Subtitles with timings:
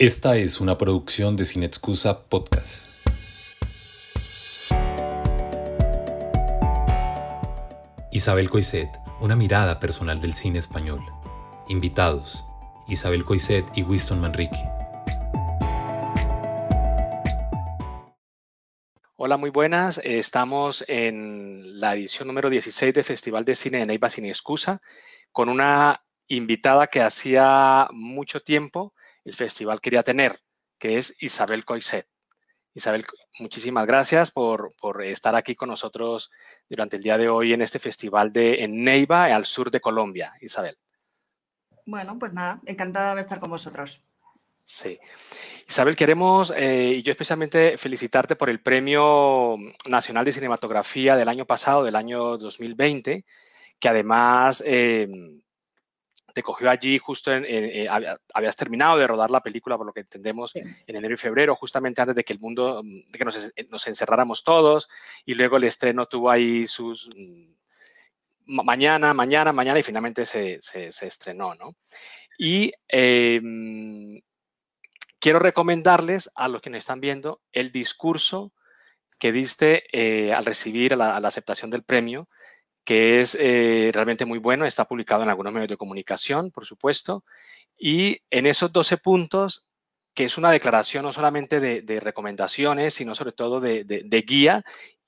[0.00, 2.86] Esta es una producción de Sin Excusa Podcast.
[8.12, 8.90] Isabel Coiset,
[9.20, 11.00] una mirada personal del cine español.
[11.66, 12.44] Invitados:
[12.86, 14.56] Isabel Coiset y Winston Manrique.
[19.16, 20.00] Hola, muy buenas.
[20.04, 24.80] Estamos en la edición número 16 del Festival de Cine de Neiva Sin Excusa
[25.32, 28.94] con una invitada que hacía mucho tiempo
[29.28, 30.40] el festival quería tener,
[30.78, 32.08] que es Isabel Coiset.
[32.72, 33.04] Isabel,
[33.38, 34.72] muchísimas gracias por,
[35.04, 36.30] estar aquí con nosotros
[36.68, 40.32] durante el día de hoy en este festival de en Neiva, al sur de Colombia.
[40.40, 40.78] Isabel.
[41.84, 44.02] Bueno, pues nada, encantada de estar con vosotros.
[44.64, 44.98] Sí.
[45.68, 49.56] Isabel, queremos, eh, y yo especialmente felicitarte por el Premio
[49.88, 53.24] Nacional de Cinematografía del año pasado, del año 2020,
[53.78, 55.08] que además eh,
[56.38, 57.88] te cogió allí justo en, eh,
[58.32, 62.00] habías terminado de rodar la película, por lo que entendemos, en enero y febrero, justamente
[62.00, 64.88] antes de que el mundo, mm, de que nos, encerráramos todos,
[65.26, 67.50] y luego el estreno tuvo ahí sus mm,
[68.44, 70.60] mañana, mañana, mañana, y finalmente se,
[71.02, 71.74] estrenó, ¿no?
[72.38, 74.20] Y em,
[75.18, 78.52] quiero recomendarles a los que nos están viendo el discurso
[79.18, 82.28] que diste eh, al recibir la, a la aceptación del premio,
[82.88, 87.22] que es eh, realmente muy bueno, está publicado en algunos medios de comunicación, por supuesto,
[87.78, 89.66] y en esos 12 puntos,
[90.14, 94.64] que es una declaración no solamente de, recomendaciones, sino sobre todo de, guía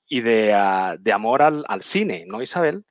[0.07, 2.85] y de, ah, amor al, cine, ¿no, Isabel?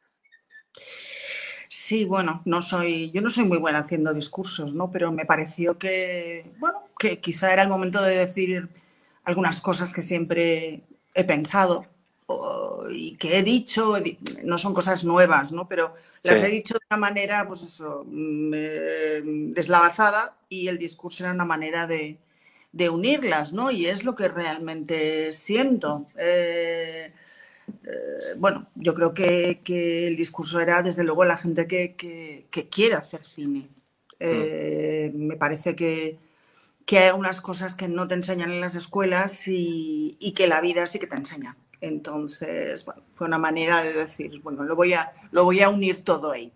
[1.68, 4.90] Sí, bueno, no soy, yo no soy muy buena haciendo discursos, ¿no?
[4.90, 8.68] Pero me pareció que, bueno, que quizá era el momento de decir
[9.22, 10.82] algunas cosas que siempre
[11.14, 11.86] he pensado
[12.90, 13.94] y que he dicho,
[14.44, 15.68] no son cosas nuevas, ¿no?
[15.68, 21.32] Pero las he dicho de una manera, pues eso, mm, deslavazada y el discurso era
[21.32, 22.18] una manera de,
[22.90, 23.70] unirlas, ¿no?
[23.70, 26.06] Y es lo que realmente siento.
[26.16, 27.12] Eh,
[27.84, 33.22] eh, bueno, yo creo que, el discurso era, desde luego, la gente que, quiere hacer
[33.22, 33.68] cine.
[34.18, 36.18] Eh, me parece que,
[36.92, 40.86] hay unas cosas que no te enseñan en las escuelas y, y que la vida
[40.86, 41.56] sí que te enseña.
[41.80, 46.04] Entonces, bueno, fue una manera de decir, bueno, lo voy a, lo voy a unir
[46.04, 46.52] todo ahí.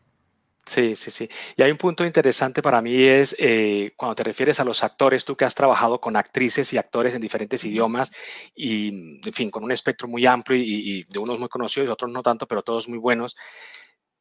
[0.67, 1.29] Sí, sí, sí.
[1.57, 5.25] Y hay un punto interesante para mí es eh, cuando te refieres a los actores,
[5.25, 8.13] tú que has trabajado con actrices y actores en diferentes idiomas
[8.55, 12.11] y, en fin, con un espectro muy amplio y, de unos muy conocidos y otros
[12.11, 13.37] no tanto, pero todos muy buenos,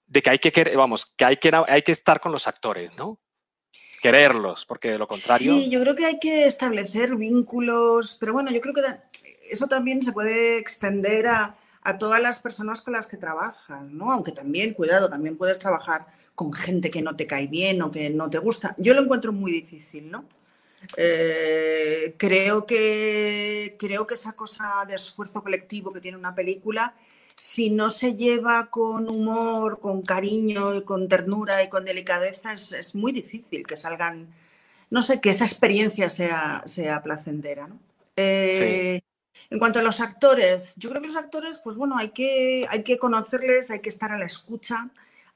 [0.06, 3.22] de que hay que, vamos, que hay que, hay que estar con los actores, ¿no?
[4.02, 5.58] Quererlos, porque de lo contrario...
[5.58, 8.82] Sí, yo creo que hay que establecer vínculos, pero bueno, yo creo que
[9.52, 11.58] eso también se puede extender a,
[12.00, 14.10] todas las personas con las que trabajas, ¿no?
[14.10, 18.10] Aunque también, cuidado, también puedes trabajar con gente que no te cae bien o que
[18.10, 18.74] no te gusta.
[18.78, 20.24] Yo lo encuentro muy difícil, ¿no?
[20.96, 26.96] Eh, creo, que, creo que esa cosa de esfuerzo colectivo que tiene una película,
[27.36, 32.96] si no se lleva con humor, con cariño, y con ternura y con delicadeza, es,
[32.96, 34.34] muy difícil que salgan,
[34.90, 37.78] no sé, que esa experiencia sea, sea placentera, ¿no?
[38.16, 39.02] Eh,
[39.54, 42.82] en cuanto a los actores, yo creo que los actores, pues bueno, hay que, hay
[42.82, 44.90] que conocerles, hay que estar a la escucha,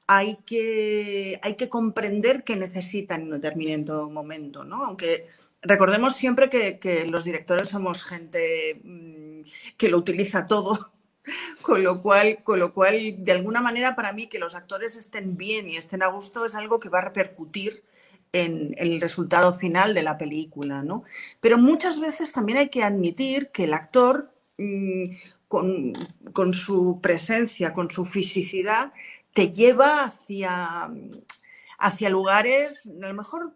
[0.08, 4.84] hay que, hay que comprender qué necesitan en un determinado momento, ¿no?
[4.84, 5.28] Aunque
[5.62, 9.42] recordemos siempre que, los directores somos gente mm,
[9.76, 10.90] que lo utiliza todo,
[11.62, 15.36] con lo, cual, con lo cual, de alguna manera, para mí, que los actores estén
[15.36, 17.84] bien y estén a gusto es algo que va a repercutir
[18.32, 21.04] en, el resultado final de la película, ¿no?
[21.40, 25.04] Pero muchas veces también hay que admitir que el actor, mm,
[25.48, 28.92] con, su presencia, con su fisicidad,
[29.32, 30.90] te lleva hacia,
[31.78, 33.54] hacia lugares, a lo mejor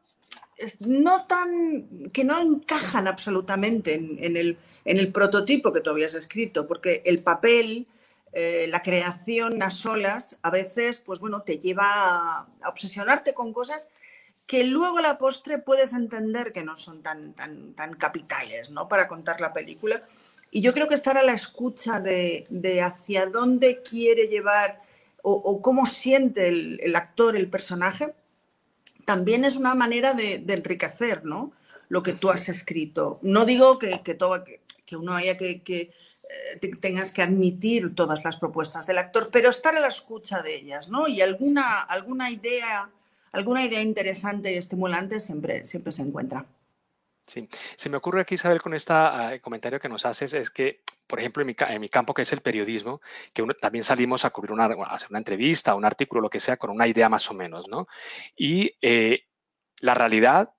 [0.80, 6.66] no tan que no encajan absolutamente en, el, en el, prototipo que tú habías escrito,
[6.66, 7.88] porque el papel,
[8.32, 13.88] eh, la creación a solas, a veces, pues bueno, te lleva a obsesionarte con cosas
[14.46, 18.88] que luego a la postre puedes entender que no son tan, tan, tan capitales ¿no?
[18.88, 20.02] para contar la película.
[20.50, 22.46] Y yo creo que estar a la escucha de,
[22.82, 24.82] hacia dónde quiere llevar
[25.24, 28.14] o, cómo siente el, actor, el personaje,
[29.04, 31.52] también es una manera de, enriquecer ¿no?
[31.88, 33.20] lo que tú has escrito.
[33.22, 35.92] No digo que, que, todo, que, uno haya que, que
[36.60, 40.56] eh, tengas que admitir todas las propuestas del actor, pero estar a la escucha de
[40.56, 41.08] ellas, ¿no?
[41.08, 42.90] Y alguna, alguna idea
[43.32, 46.46] alguna idea interesante y estimulante siempre, siempre se encuentra.
[47.26, 48.94] Sí, se me ocurre aquí, Isabel, con este
[49.40, 53.00] comentario que nos haces, es que, por ejemplo, en mi, campo, que es el periodismo,
[53.32, 56.56] que uno, también salimos a cubrir una, hacer una entrevista, un artículo, lo que sea,
[56.56, 57.86] con una idea más o menos, ¿no?
[58.36, 59.26] Y eh,
[59.80, 60.52] la realidad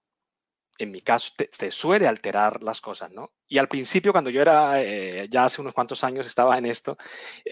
[0.79, 3.31] en mi caso, te, suele alterar las cosas, ¿no?
[3.47, 6.97] Y al principio, cuando yo era, eh, ya hace unos cuantos años estaba en esto,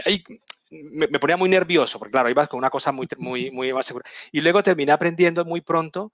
[0.06, 0.24] ahí
[0.72, 4.10] me, ponía muy nervioso, porque claro, ibas con una cosa muy, muy, muy más segura.
[4.32, 6.14] Y luego terminé aprendiendo muy pronto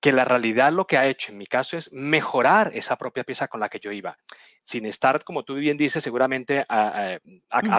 [0.00, 3.48] que la realidad lo que ha hecho en mi caso es mejorar esa propia pieza
[3.48, 4.18] con la que yo iba,
[4.62, 7.18] sin estar, como tú bien dices, seguramente a,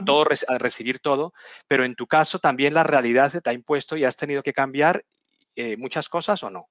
[0.05, 1.33] todo, a recibir todo,
[1.67, 4.51] pero en tu caso también la realidad se te ha impuesto y has tenido que
[4.51, 5.05] cambiar
[5.55, 6.67] eh, muchas cosas o no.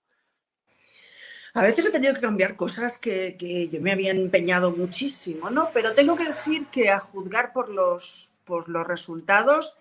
[1.54, 5.70] A veces he tenido que cambiar cosas que, yo me había empeñado muchísimo, ¿no?
[5.72, 9.76] Pero tengo que decir que a juzgar por los, por los resultados,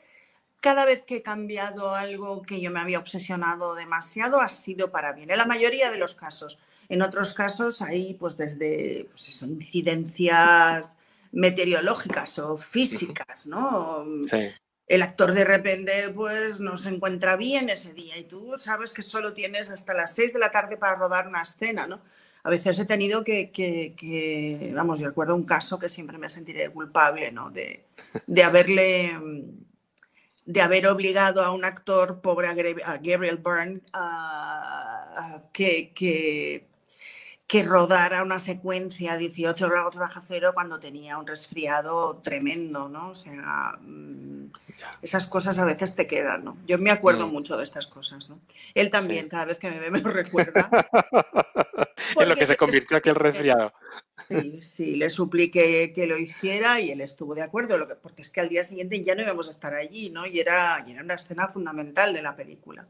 [0.59, 5.13] cada vez que he cambiado algo que yo me había obsesionado demasiado ha sido para
[5.13, 6.59] bien, en la mayoría de los casos.
[6.89, 10.97] En otros casos hay pues desde pues incidencias
[11.31, 14.06] meteorológicas o físicas, ¿no?
[14.29, 14.50] Sí
[14.88, 19.01] el actor de repente pues no se encuentra bien ese día y tú sabes que
[19.01, 22.01] solo tienes hasta las 6 de la tarde para rodar una escena, ¿no?
[22.45, 26.69] A veces he tenido que, que, vamos, yo recuerdo un caso que siempre me sentiré
[26.69, 27.50] culpable, ¿no?
[27.50, 27.86] De,
[28.27, 29.15] de haberle,
[30.45, 36.68] de haber obligado a un actor, pobre a Gabriel Byrne, a, que, que
[37.47, 43.09] que rodara una secuencia a 18 grados bajo cero cuando tenía un resfriado tremendo, ¿no?
[43.09, 44.51] O sea, mm,
[45.03, 46.57] esas cosas a veces te quedan, ¿no?
[46.65, 47.31] Yo me acuerdo mm.
[47.31, 48.39] mucho de estas cosas, ¿no?
[48.74, 50.69] Él también, cada vez que me ve, me lo recuerda.
[52.19, 53.74] en lo que se convirtió aquel resfriado.
[54.27, 58.41] Sí, sí, le supliqué que lo hiciera y él estuvo de acuerdo, porque es que
[58.41, 60.25] al día siguiente ya no íbamos a estar allí, ¿no?
[60.25, 62.88] Y era, y era una escena fundamental de la película.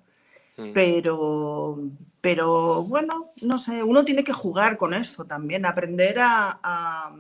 [0.58, 0.74] Mm.
[0.74, 1.78] Pero,
[2.22, 7.12] pero bueno, no sé, uno tiene que jugar con eso también, aprender a,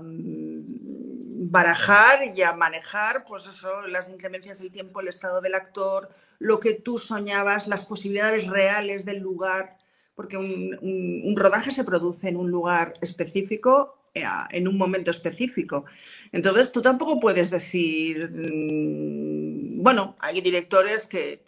[0.00, 6.10] mm, barajar y a manejar, pues eso, las inclemencias del tiempo, el estado del actor,
[6.38, 9.76] lo que tú soñabas, las posibilidades reales del lugar,
[10.14, 15.84] porque un rodaje se produce en un lugar específico, en un momento específico.
[16.32, 21.42] Entonces, tú tampoco puedes decir, mm, bueno, hay directores que,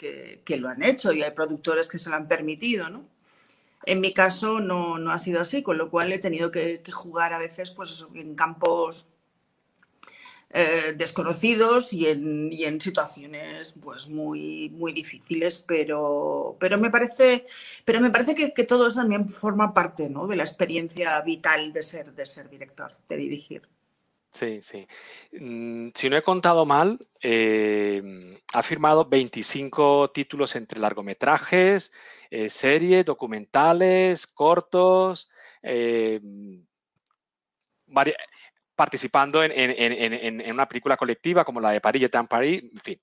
[0.59, 3.09] lo han hecho y hay productores que se lo han permitido, ¿no?
[3.85, 7.39] En mi caso no, ha sido así, con lo cual he tenido que, jugar a
[7.39, 9.09] veces pues en campos
[10.55, 17.47] eh, desconocidos y en, situaciones pues muy, difíciles, pero, me parece,
[18.11, 22.15] parece que, todo también forma parte de la experiencia vital de ser,
[22.51, 23.63] director, de dirigir.
[24.31, 24.87] Sí, sí.
[25.33, 31.93] Mm, si no he contado mal, em, ha firmado 25 títulos entre largometrajes,
[32.31, 35.31] eh, series, documentales, cortos,
[35.63, 36.67] em,
[38.83, 43.01] participando en, una película colectiva como la de Paris, en Paris, en fin.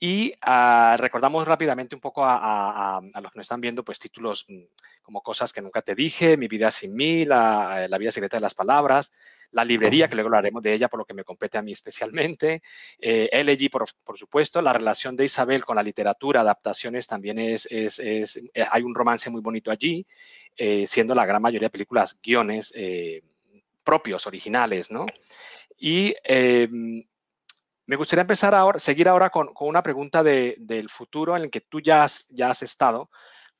[0.00, 4.62] Y ah, recordamos rápidamente un poco a, los que nos están viendo, pues títulos mm,
[5.02, 8.54] como Cosas que nunca te dije, Mi vida sin mí, La, vida secreta de las
[8.54, 9.12] palabras,
[9.50, 12.62] La librería, que luego hablaremos de ella por lo que me compete a mí especialmente,
[12.98, 17.98] eh, LG, por, supuesto, la relación de Isabel con la literatura, adaptaciones, también es, es,
[17.98, 20.06] es eh, hay un romance muy bonito allí,
[20.56, 23.22] eh, siendo la gran mayoría de películas guiones eh,
[23.86, 25.06] propios, originales, ¿no?
[25.78, 27.04] Y em,
[27.86, 31.80] me gustaría empezar ahora, seguir ahora con, una pregunta del futuro en el que tú
[31.80, 33.08] ya has, estado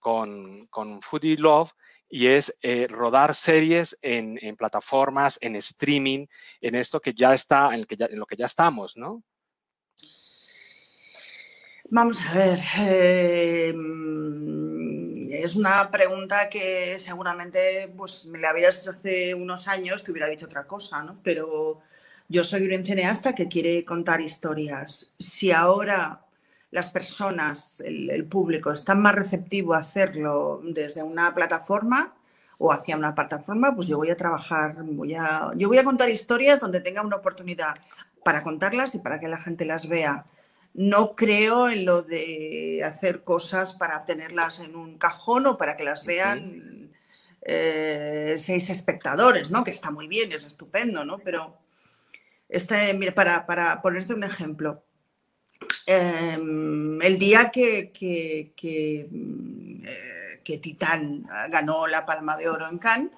[0.00, 0.68] con,
[1.00, 1.71] Foodie Love
[2.09, 6.26] y es eh, rodar series en, plataformas, en streaming,
[6.61, 7.87] en esto que ya está, en,
[8.18, 9.23] lo que ya estamos, ¿no?
[11.88, 12.59] Vamos a ver.
[12.78, 14.65] Em,
[15.33, 20.28] es una pregunta que seguramente pues, me la habías hecho hace unos años, te hubiera
[20.28, 21.18] dicho otra cosa, ¿no?
[21.23, 21.80] Pero
[22.28, 25.12] yo soy un cineasta que quiere contar historias.
[25.18, 26.23] Si ahora
[26.71, 32.14] las personas, el, público, están más receptivo a hacerlo desde una plataforma
[32.59, 36.11] o hacia una plataforma, pues yo voy a trabajar, voy a, yo voy a contar
[36.11, 37.75] historias donde tenga una oportunidad
[38.25, 40.26] para contarlas y para que la gente las vea.
[40.76, 45.85] No creo en lo de hacer cosas para tenerlas en un cajón o para que
[45.85, 46.92] las vean
[47.40, 49.64] eh, seis espectadores, ¿no?
[49.64, 51.18] Que está muy bien, es estupendo, ¿no?
[51.18, 51.56] Pero
[52.47, 54.83] este, para, para ponerte un ejemplo,
[55.87, 59.09] em, el día que, que, que,
[59.83, 63.12] eh, que, Titán ganó la Palma de Oro en Cannes,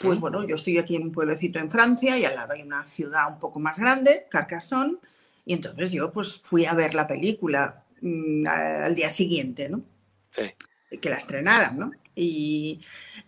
[0.00, 2.86] pues bueno, yo estoy aquí en un pueblecito en Francia y al lado hay una
[2.86, 4.96] ciudad un poco más grande, Carcassonne,
[5.44, 9.82] y entonces yo pues fui a ver la película mm, al día siguiente, ¿no?
[10.30, 10.52] Sí.
[11.00, 11.92] Que la estrenaran, ¿no?
[12.14, 12.80] Y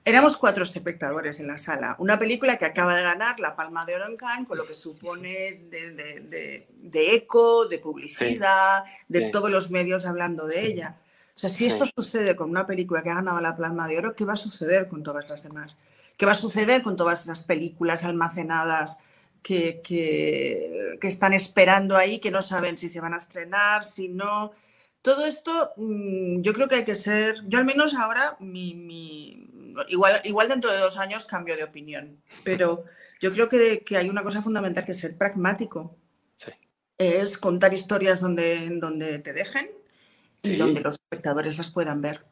[0.05, 1.97] éramos cuatro espectadores en la sala.
[1.99, 4.75] Una película que acaba de ganar la Palma de Oro en Cannes, con lo que
[4.75, 10.99] supone de, eco, de publicidad, de todos los medios hablando de ella.
[11.35, 14.15] O sea, si esto sucede con una película que ha ganado la Palma de Oro,
[14.15, 15.81] ¿qué va a suceder con todas las demás?
[16.19, 18.99] ¿Qué va a suceder con todas esas películas almacenadas
[19.45, 24.53] que, que, están esperando ahí, que no saben si se van a estrenar, si no?
[25.03, 29.51] Todo esto, mm, yo creo que hay que ser, yo al menos ahora, mi,
[29.89, 32.85] igual, igual dentro de dos años cambio de opinión, pero
[33.21, 35.95] yo creo que, que hay una cosa fundamental que es ser pragmático.
[36.37, 36.53] Sí.
[36.97, 39.69] Es contar historias donde, donde te dejen
[40.43, 42.25] y donde los espectadores las puedan ver.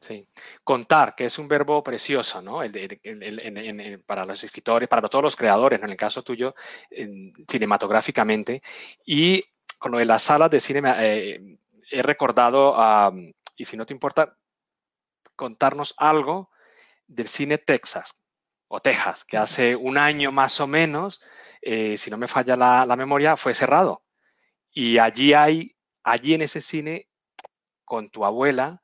[0.00, 0.26] Sí.
[0.62, 2.60] Contar, que es un verbo precioso, ¿no?
[4.06, 6.54] para los escritores, para todos los creadores, en el caso tuyo,
[7.48, 8.62] cinematográficamente.
[9.04, 9.42] Y
[9.78, 11.58] con lo de las salas de cine, eh,
[11.90, 12.76] he recordado,
[13.56, 14.36] y si no te importa,
[15.34, 16.50] contarnos algo
[17.06, 18.22] del cine Texas
[18.68, 21.20] o Texas, que hace un año más o menos,
[21.62, 24.04] eh, si no me falla la, la memoria, fue cerrado.
[24.70, 27.08] Y allí hay, allí en ese cine,
[27.84, 28.80] con tu abuela,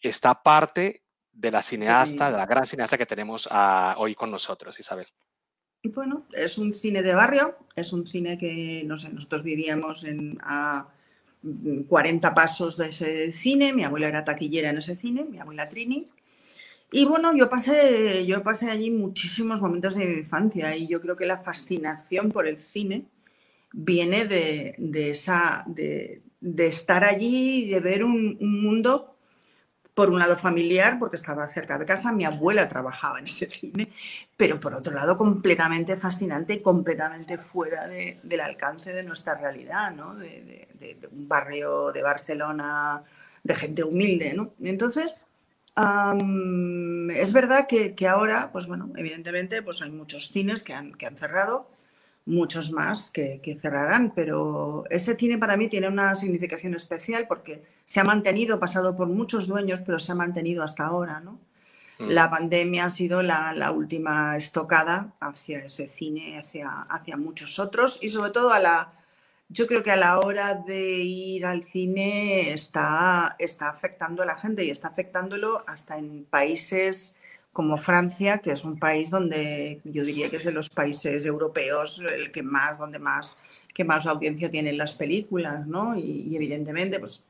[0.00, 1.02] está parte
[1.32, 5.06] de la cineasta, de la gran cineasta que tenemos ah, hoy con nosotros, Isabel.
[5.84, 10.38] Bueno, es un cine de barrio, es un cine que no sé, nosotros vivíamos en,
[10.42, 10.88] a
[11.86, 16.08] 40 pasos de ese cine, mi abuela era taquillera en ese cine, mi abuela Trini.
[16.90, 21.14] Y bueno, yo pasé, yo pasé allí muchísimos momentos de mi infancia y yo creo
[21.14, 23.04] que la fascinación por el cine
[23.72, 26.22] viene de, esa, de,
[26.56, 29.17] estar allí y de ver un, un mundo
[29.98, 33.92] por un lado familiar, porque estaba cerca de casa, mi abuela trabajaba en ese cine,
[34.36, 40.14] pero por otro lado completamente fascinante y completamente fuera del alcance de nuestra realidad, ¿no?
[40.14, 40.68] de,
[41.10, 43.02] un barrio de Barcelona,
[43.42, 44.34] de gente humilde.
[44.34, 44.54] ¿no?
[44.62, 45.16] Entonces,
[45.74, 51.06] es verdad que, que, ahora, pues bueno, evidentemente pues hay muchos cines que han, que
[51.06, 51.68] han cerrado,
[52.28, 58.00] muchos más que, cerrarán, pero ese cine para mí tiene una significación especial porque se
[58.00, 61.40] ha mantenido, pasado por muchos dueños, pero se ha mantenido hasta ahora, ¿no?
[61.98, 62.08] Mm.
[62.10, 68.10] La pandemia ha sido la, última estocada hacia ese cine, hacia, hacia muchos otros y
[68.10, 68.92] sobre todo a la,
[69.48, 74.36] yo creo que a la hora de ir al cine está, está afectando a la
[74.36, 77.16] gente y está afectándolo hasta en países
[77.58, 82.00] como Francia, que es un país donde yo diría que es de los países europeos
[82.08, 83.36] el que más, donde más,
[83.74, 85.98] que más audiencia tienen las películas, ¿no?
[85.98, 87.24] Y, evidentemente, pues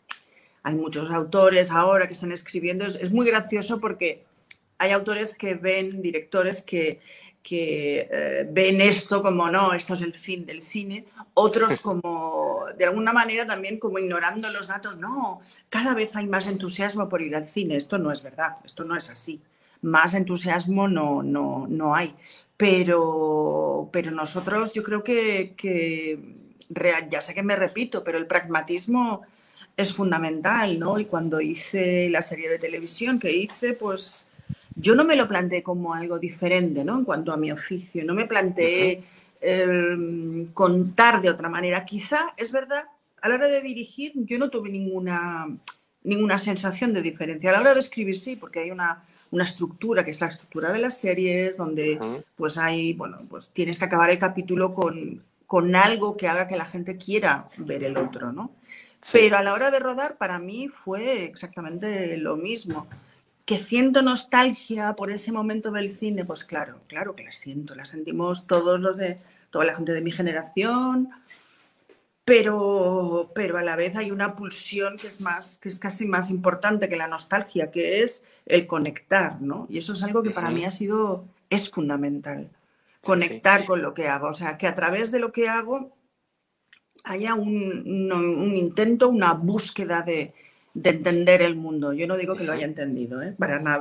[0.64, 2.84] hay muchos autores ahora que están escribiendo.
[2.84, 4.22] Es, muy gracioso porque
[4.76, 7.00] hay autores que ven, directores que,
[7.42, 12.84] que eh, ven esto como no, esto es el fin del cine, otros como de
[12.84, 17.34] alguna manera también como ignorando los datos, no, cada vez hay más entusiasmo por ir
[17.34, 19.40] al cine, esto no es verdad, esto no es así
[19.82, 22.14] más entusiasmo no, no, no hay.
[22.56, 26.18] Pero, pero nosotros yo creo que, que
[27.10, 29.22] ya sé que me repito, pero el pragmatismo
[29.76, 30.98] es fundamental, ¿no?
[30.98, 34.26] Y cuando hice la serie de televisión que hice, pues
[34.74, 36.98] yo no me lo planteé como algo diferente, ¿no?
[36.98, 39.04] En cuanto a mi oficio, no me planteé
[39.40, 41.84] em, contar de otra manera.
[41.84, 42.84] Quizá, es verdad,
[43.22, 45.46] a la hora de dirigir yo no tuve ninguna,
[46.02, 47.50] ninguna sensación de diferencia.
[47.50, 50.72] A la hora de escribir sí, porque hay una una estructura, que es la estructura
[50.72, 55.76] de las series, donde pues hay, bueno, pues tienes que acabar el capítulo con, con
[55.76, 58.52] algo que haga que la gente quiera ver el otro, ¿no?
[59.12, 62.86] Pero a la hora de rodar, para mí fue exactamente lo mismo.
[63.44, 67.84] Que siento nostalgia por ese momento del cine, pues claro, claro que la siento, la
[67.84, 69.20] sentimos todos los de,
[69.50, 71.10] toda la gente de mi generación,
[72.24, 76.28] pero, pero a la vez hay una pulsión que es, más, que es casi más
[76.28, 79.66] importante que la nostalgia, que es el conectar, ¿no?
[79.68, 82.50] Y eso es algo que para mí ha sido, es fundamental,
[83.02, 85.96] conectar con lo que hago, o sea, que a través de lo que hago
[87.04, 90.34] haya un, un intento, una búsqueda de,
[90.74, 91.92] de, entender el mundo.
[91.92, 93.34] Yo no digo que lo haya entendido, ¿eh?
[93.38, 93.80] para nada.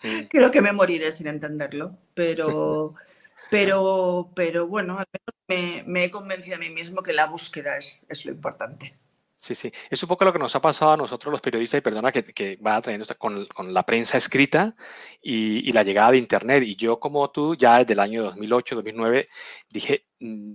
[0.30, 2.94] Creo que me moriré sin entenderlo, pero...
[3.50, 8.06] Pero, pero bueno, al menos me, he convencido a mí mismo que la búsqueda es,
[8.24, 8.94] lo importante.
[9.38, 9.72] Sí, sí.
[9.88, 12.24] Es un poco lo que nos ha pasado a nosotros los periodistas, y perdona que,
[12.24, 14.74] que va trayendo con, con, la prensa escrita
[15.22, 16.64] y, la llegada de Internet.
[16.64, 19.28] Y yo, como tú, ya desde el año 2008, 2009,
[19.70, 20.54] dije, mm,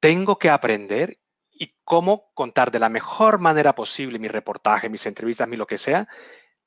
[0.00, 1.18] tengo que aprender
[1.52, 5.78] y cómo contar de la mejor manera posible mi reportaje, mis entrevistas, mi lo que
[5.78, 6.08] sea,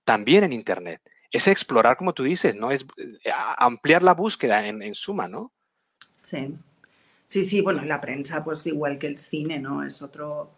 [0.05, 1.01] también en Internet
[1.34, 2.72] es explorar, como tú dices, ¿no?
[2.72, 5.51] Es eh, ampliar la búsqueda en, suma, ¿no?
[6.22, 6.55] Sí.
[7.34, 9.84] Sí, sí, bueno, la prensa, pues igual que el cine, ¿no?
[9.84, 10.52] Es otro,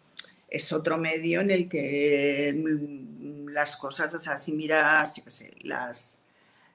[0.50, 5.32] es otro medio en el que mm, las cosas, o sea, si miras, yo qué
[5.32, 6.22] sé, las,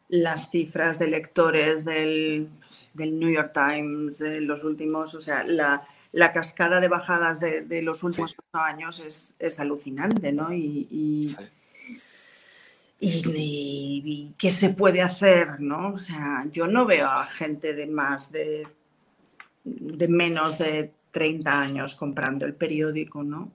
[0.08, 2.48] las cifras de lectores del,
[2.94, 7.82] del New York Times, de los últimos, o sea, la, la cascada de bajadas de,
[7.82, 9.04] los últimos años
[9.38, 10.50] es, alucinante, ¿no?
[10.50, 10.88] Y,
[12.98, 15.92] y, qué se puede hacer, ¿no?
[15.92, 18.66] O sea, yo no veo a gente de más de,
[19.64, 23.52] de menos de 30 años comprando el periódico, ¿no?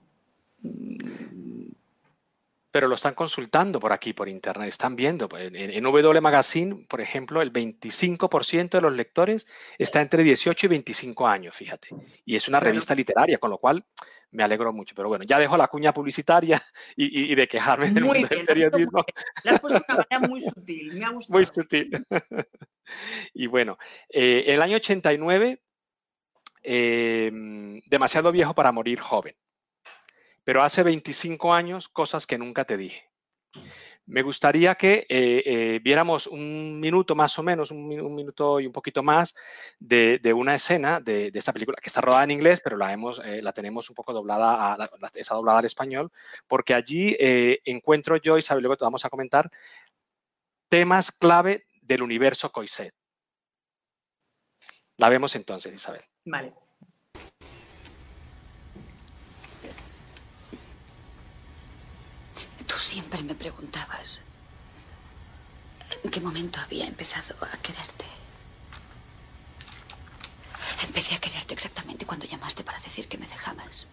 [2.76, 5.30] pero lo están consultando por aquí, por internet, están viendo.
[5.30, 9.46] Pues, en, W Magazine, por ejemplo, el 25% de los lectores
[9.78, 11.88] está entre 18 y 25 años, fíjate.
[12.26, 13.82] Y es una revista literaria, con lo cual
[14.30, 14.94] me alegro mucho.
[14.94, 16.62] Pero bueno, ya dejo la cuña publicitaria
[16.96, 19.06] y, de quejarme del, mundo del periodismo.
[19.44, 21.38] La has puesto de una manera muy sutil, me ha gustado.
[21.38, 22.06] Muy sutil.
[23.32, 23.78] y bueno,
[24.10, 25.62] eh, el año 89,
[26.66, 29.34] em, demasiado viejo para morir joven
[30.46, 33.10] pero hace 25 años cosas que nunca te dije.
[34.06, 38.72] Me gustaría que eh, eh, viéramos un minuto más o menos, un, minuto y un
[38.72, 39.34] poquito más
[39.80, 43.90] de, una escena de, esta película que está rodada en inglés, pero la, eh, tenemos
[43.90, 46.12] un poco doblada, a, está doblada al español,
[46.46, 47.16] porque allí
[47.64, 49.50] encuentro yo, Isabel, luego te vamos a comentar,
[50.68, 52.94] temas clave del universo Coiset.
[54.98, 56.02] La vemos entonces, Isabel.
[56.24, 56.52] Vale.
[62.76, 64.20] Siempre me preguntabas
[66.02, 68.06] en qué momento había empezado a quererte.
[70.82, 73.86] Empecé a quererte exactamente cuando llamaste para decir que me dejabas.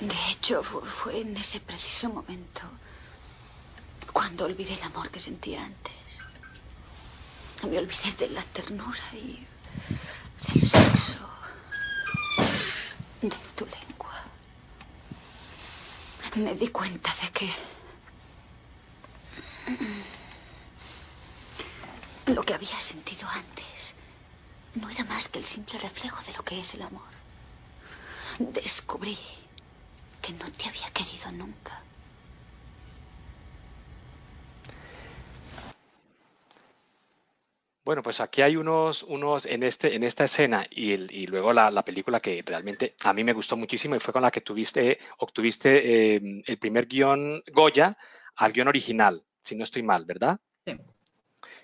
[0.00, 2.62] De hecho, fue en ese preciso momento
[4.12, 6.09] cuando olvidé el amor que sentía antes.
[7.62, 9.46] Me olvidé de la ternura y
[10.48, 11.28] del sexo,
[13.22, 13.90] de tu lengua
[16.36, 17.50] me di cuenta de que
[22.26, 23.94] lo que había sentido antes
[24.74, 27.08] no era más que el simple reflejo de lo que es el amor.
[28.38, 29.18] Descubrí
[30.22, 31.82] que no te había querido nunca.
[37.84, 41.84] Bueno, pues aquí hay unos, unos en, este, en esta escena y, y luego la,
[41.84, 46.16] película que realmente a mí me gustó muchísimo y fue con la que tuviste, obtuviste
[46.16, 47.96] em, el primer guion Goya
[48.36, 50.38] al guion original, si no estoy mal, ¿verdad?
[50.66, 50.76] Sí.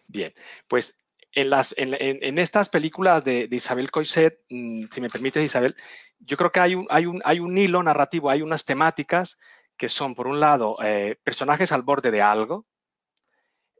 [0.06, 0.32] Bien,
[0.68, 5.76] pues en, las, en, estas películas de, Isabel Coiset, mm, si me permites Isabel,
[6.18, 9.38] yo creo que hay un, hay, un, hay un hilo narrativo, hay unas temáticas
[9.76, 12.66] que son, por un lado, eh, personajes al borde de algo,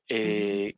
[0.08, 0.76] eh,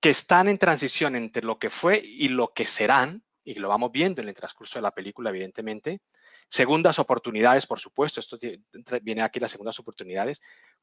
[0.00, 3.90] que están en transición entre lo que fue y lo que serán, y lo vamos
[3.90, 6.00] viendo en el transcurso de la película, evidentemente.
[6.48, 8.38] Segundas oportunidades, por supuesto, esto
[9.02, 10.40] viene aquí las segundas oportunidades.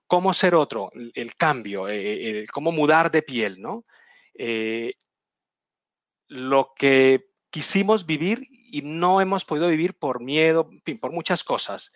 [0.08, 3.86] Cómo ser otro, el cambio, eh, cómo mudar de piel, ¿no?
[4.34, 4.93] Eh,
[6.28, 11.93] lo que quisimos vivir y no hemos podido vivir por miedo, por muchas cosas.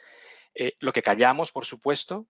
[0.55, 2.27] Eh, lo que callamos, por supuesto,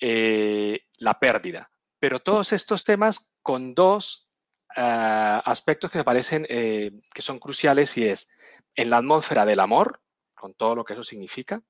[0.00, 1.70] la pérdida.
[1.98, 4.28] Pero todos estos temas con dos
[4.76, 8.30] ah, aspectos que me parecen eh, que son cruciales y es
[8.74, 10.00] en la atmósfera del amor,
[10.34, 11.62] con todo lo que eso significa,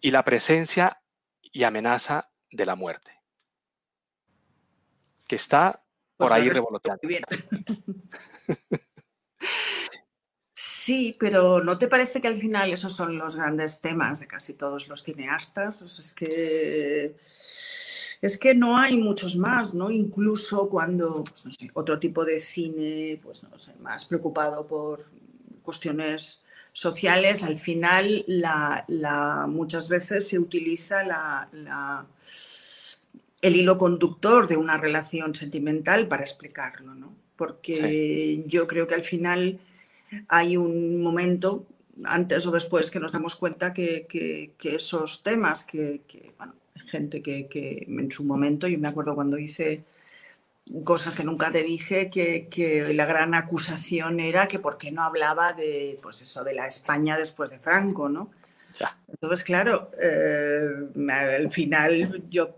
[0.00, 1.00] y la presencia
[1.40, 3.12] y amenaza de la muerte,
[5.26, 5.84] que está
[6.16, 7.00] por pues ahí revoloteando.
[10.54, 14.54] Sí, pero ¿no te parece que al final esos son los grandes temas de casi
[14.54, 15.80] todos los cineastas?
[15.80, 17.16] O sea, es que
[18.22, 19.90] es que no hay muchos más, ¿no?
[19.90, 25.06] Incluso cuando, pues, no sé, otro tipo de cine, pues no sé, más preocupado por
[25.64, 26.40] cuestiones
[26.72, 32.06] sociales, al final la, muchas veces se utiliza la,
[33.42, 37.12] el hilo conductor de una relación sentimental para explicarlo, ¿no?
[37.34, 39.58] Porque yo creo que al final
[40.28, 41.66] hay un momento,
[42.04, 46.54] antes o después, que nos damos cuenta que, esos temas que, que bueno,
[46.92, 49.84] gente que, en su momento, yo me acuerdo cuando hice
[50.84, 55.54] cosas que nunca te dije, que, la gran acusación era que por qué no hablaba
[55.54, 58.30] de, pues eso, de la España después de Franco, ¿no?
[59.08, 62.56] Entonces, claro, eh, al final yo,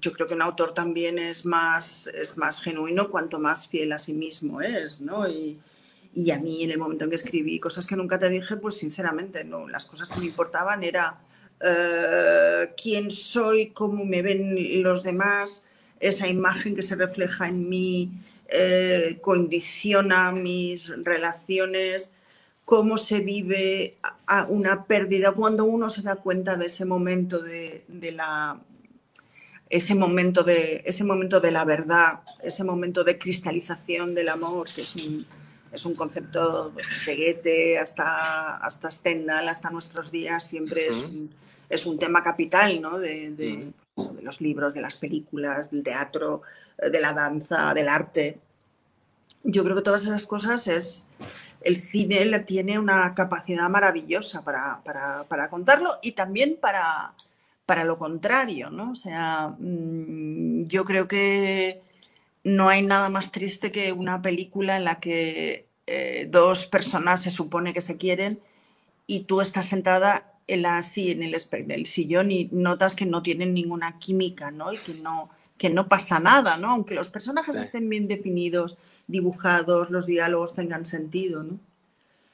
[0.00, 3.98] yo creo que un autor también es más, es más genuino cuanto más fiel a
[3.98, 5.28] sí mismo es, ¿no?
[5.28, 5.60] Y,
[6.14, 8.76] y a mí en el momento en que escribí cosas que nunca te dije, pues
[8.76, 11.20] sinceramente, no, las cosas que me importaban era
[11.62, 15.64] eh, quién soy, cómo me ven los demás,
[16.00, 18.10] esa imagen que se refleja en mí
[18.48, 22.12] eh, condiciona mis relaciones,
[22.64, 23.96] cómo se vive
[24.48, 28.60] una pérdida cuando uno se da cuenta de ese momento de, la
[29.70, 34.82] ese momento de ese momento de la verdad, ese momento de cristalización del amor, que
[34.82, 34.96] es
[35.72, 41.30] es un concepto pues, de Goethe hasta, hasta Stendhal, hasta nuestros días, siempre es, un,
[41.72, 42.98] es, un, tema capital ¿no?
[42.98, 46.42] de, de, pues, de, los libros, de las películas, del teatro,
[46.76, 48.38] de la danza, del arte.
[49.44, 51.08] Yo creo que todas esas cosas es...
[51.62, 57.14] El cine tiene una capacidad maravillosa para, para, para contarlo y también para,
[57.66, 58.92] para lo contrario, ¿no?
[58.92, 61.80] O sea, mmm, yo creo que
[62.44, 67.30] no hay nada más triste que una película en la que eh, dos personas se
[67.30, 68.40] supone que se quieren
[69.06, 73.22] y tú estás sentada en la, así en el, el sillón y notas que no
[73.22, 74.72] tienen ninguna química, ¿no?
[74.72, 76.70] Y que no, que no pasa nada, ¿no?
[76.70, 77.62] Aunque los personajes sí.
[77.62, 81.58] estén bien definidos, dibujados, los diálogos tengan sentido, ¿no?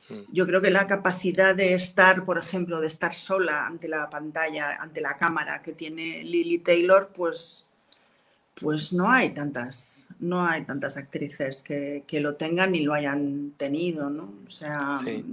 [0.08, 0.32] Mm.
[0.32, 4.76] Yo creo que la capacidad de estar, por ejemplo, de estar sola ante la pantalla,
[4.80, 7.64] ante la cámara que tiene Lily Taylor, pues
[8.60, 13.52] pues no hay tantas, no hay tantas actrices que, que, lo tengan y lo hayan
[13.56, 14.34] tenido, ¿no?
[14.46, 15.24] O sea, sí.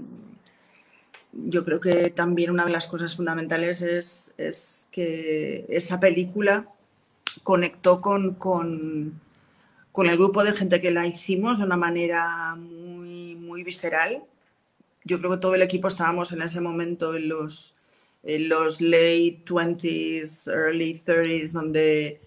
[1.35, 6.69] Yo creo que también una de las cosas fundamentales es, es que esa película
[7.43, 9.19] conectó con, con,
[9.91, 14.23] con, el grupo de gente que la hicimos de una manera muy, muy visceral.
[15.03, 17.75] Yo creo que todo el equipo estábamos en ese momento en los,
[18.23, 22.21] en los late 20s, early 30s, donde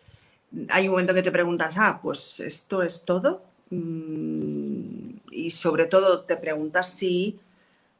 [0.69, 3.43] hay un momento que te preguntas, ah, pues esto es todo.
[3.71, 7.39] Mm, y sobre todo te preguntas si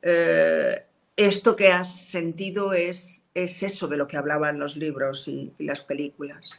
[0.03, 0.85] eh,
[1.19, 5.81] esto que has sentido es, es eso de lo que hablaban los libros y, las
[5.81, 6.59] películas.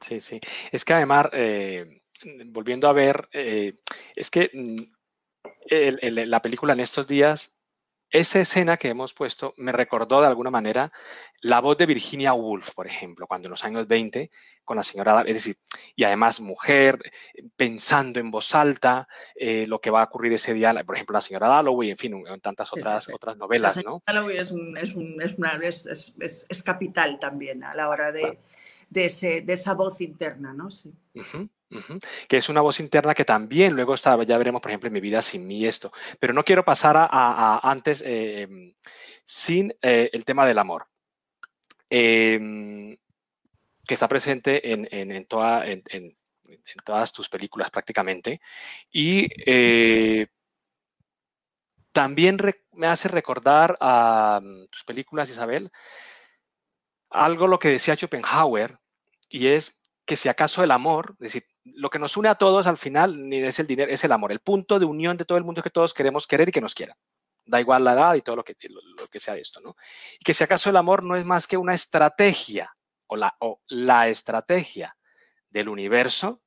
[0.00, 0.40] Sí, sí.
[0.72, 2.00] Es que además, eh,
[2.46, 3.74] volviendo a ver, eh,
[4.16, 4.76] es que mm,
[6.26, 7.53] la película en estos días
[8.14, 10.92] esa escena que hemos puesto me recordó de alguna manera
[11.40, 14.30] la voz de Virginia Woolf, por ejemplo, cuando en los años 20,
[14.64, 15.56] con la señora, es decir,
[15.96, 17.00] y además mujer,
[17.56, 21.22] pensando en voz alta eh, lo que va a ocurrir ese día, por ejemplo, la
[21.22, 24.00] señora Dalloway, en fin, en tantas otras, otras novelas, ¿no?
[24.06, 28.20] Dalloway es, un, es, un, es, una, es, es, capital también a la hora de,
[28.20, 28.38] claro.
[28.94, 30.70] De, esa voz interna, ¿no?
[30.70, 30.92] Sí.
[32.28, 35.00] Que es una voz interna que también luego está, ya veremos, por ejemplo, en mi
[35.00, 35.92] vida sin mí esto.
[36.20, 38.74] Pero no quiero pasar a, antes eh,
[39.24, 40.86] sin eh, el tema del amor,
[41.90, 42.96] eh,
[43.86, 45.82] que está presente en, en, en, toda, en,
[46.84, 48.40] todas tus películas prácticamente.
[48.90, 50.28] Y eh,
[51.92, 52.38] también
[52.72, 55.70] me hace recordar a um, tus películas, Isabel,
[57.10, 58.78] algo lo que decía Schopenhauer,
[59.34, 62.68] y es que si acaso el amor, es decir, lo que nos une a todos
[62.68, 64.30] al final ni es el dinero, es el amor.
[64.30, 66.72] El punto de unión de todo el mundo que todos queremos querer y que nos
[66.72, 66.96] quieran.
[67.44, 69.74] Da igual la edad y todo lo que, lo, que sea de esto, ¿no?
[70.20, 72.76] Y que si acaso el amor no es más que una estrategia
[73.08, 74.96] o la, o la estrategia
[75.50, 76.40] del universo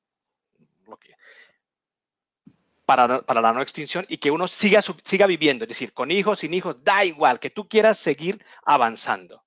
[2.85, 6.39] para, para, la no extinción y que uno siga, siga viviendo, es decir, con hijos,
[6.39, 9.43] sin hijos, da igual, que tú quieras seguir avanzando.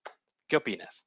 [0.47, 1.07] ¿Qué opinas?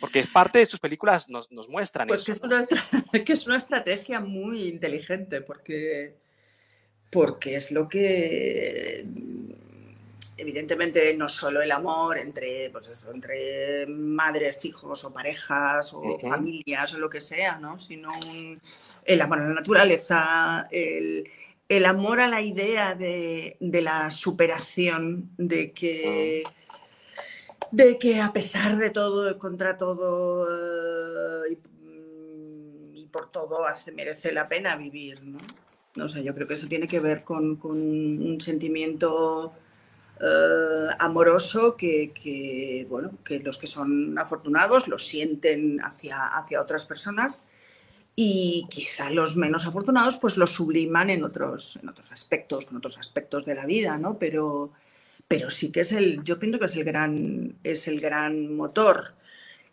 [0.00, 2.28] Porque es parte de sus películas nos, nos muestran pues eso.
[2.28, 2.66] Que es, una,
[3.24, 6.16] que es una estrategia muy inteligente, porque,
[7.10, 9.04] porque es lo que
[10.36, 16.18] evidentemente no solo el amor entre, pues eso, entre madres, hijos o parejas o uh
[16.18, 16.30] -huh.
[16.30, 17.78] familias o lo que sea, ¿no?
[17.78, 18.60] sino un,
[19.04, 21.30] el amor a la naturaleza, el,
[21.68, 26.42] el amor a la idea de, de la superación, de que...
[26.44, 26.61] Uh -huh
[27.72, 34.30] de que a pesar de todo, contra todo uh, y, y, por todo, hace, merece
[34.30, 35.38] la pena vivir, ¿no?
[35.94, 39.52] No sé, yo creo que eso tiene que ver con, con un sentimiento
[40.20, 46.86] uh, amoroso que, que, bueno, que los que son afortunados lo sienten hacia, hacia otras
[46.86, 47.42] personas
[48.14, 52.98] y quizá los menos afortunados pues lo subliman en otros, en otros aspectos, en otros
[52.98, 54.18] aspectos de la vida, ¿no?
[54.18, 54.72] Pero
[55.32, 59.14] pero sí que es el, yo pienso que es el gran, es el gran motor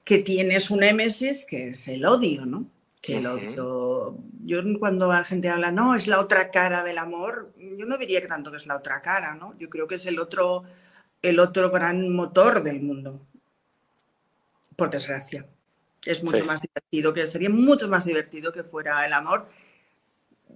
[0.06, 2.66] que tiene su némesis, que es el odio, ¿no?
[3.02, 7.52] Que el odio, yo cuando la gente habla, no, es la otra cara del amor,
[7.78, 9.54] yo no diría que tanto que es la otra cara, ¿no?
[9.60, 10.64] Yo creo que es el otro,
[11.22, 13.20] el otro gran motor del mundo,
[14.78, 15.46] por desgracia.
[16.06, 16.44] Es mucho sí.
[16.44, 19.50] más divertido, que sería mucho más divertido que fuera el amor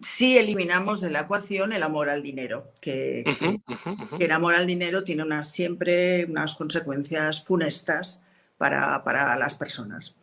[0.04, 4.18] si eliminamos de la ecuación el amor al dinero, que, uh -huh, uh -huh.
[4.18, 8.24] que, el amor al dinero tiene unas, siempre unas consecuencias funestas
[8.58, 10.16] para, para las personas.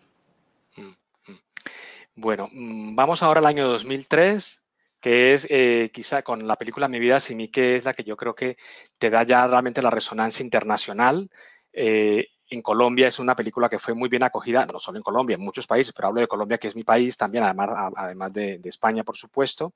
[2.15, 4.63] Bueno, mm, vamos ahora al año 2003,
[5.01, 8.05] que es eh, quizá con la película Mi vida sin mí, que es la que
[8.05, 8.57] yo creo que
[8.99, 11.31] te da ya realmente la resonancia internacional.
[11.73, 15.35] Eh, en Colombia es una película que fue muy bien acogida, no solo en Colombia,
[15.35, 18.61] en muchos países, pero hablo de Colombia, que es mi país también, además, además de,
[18.65, 19.75] España, por supuesto,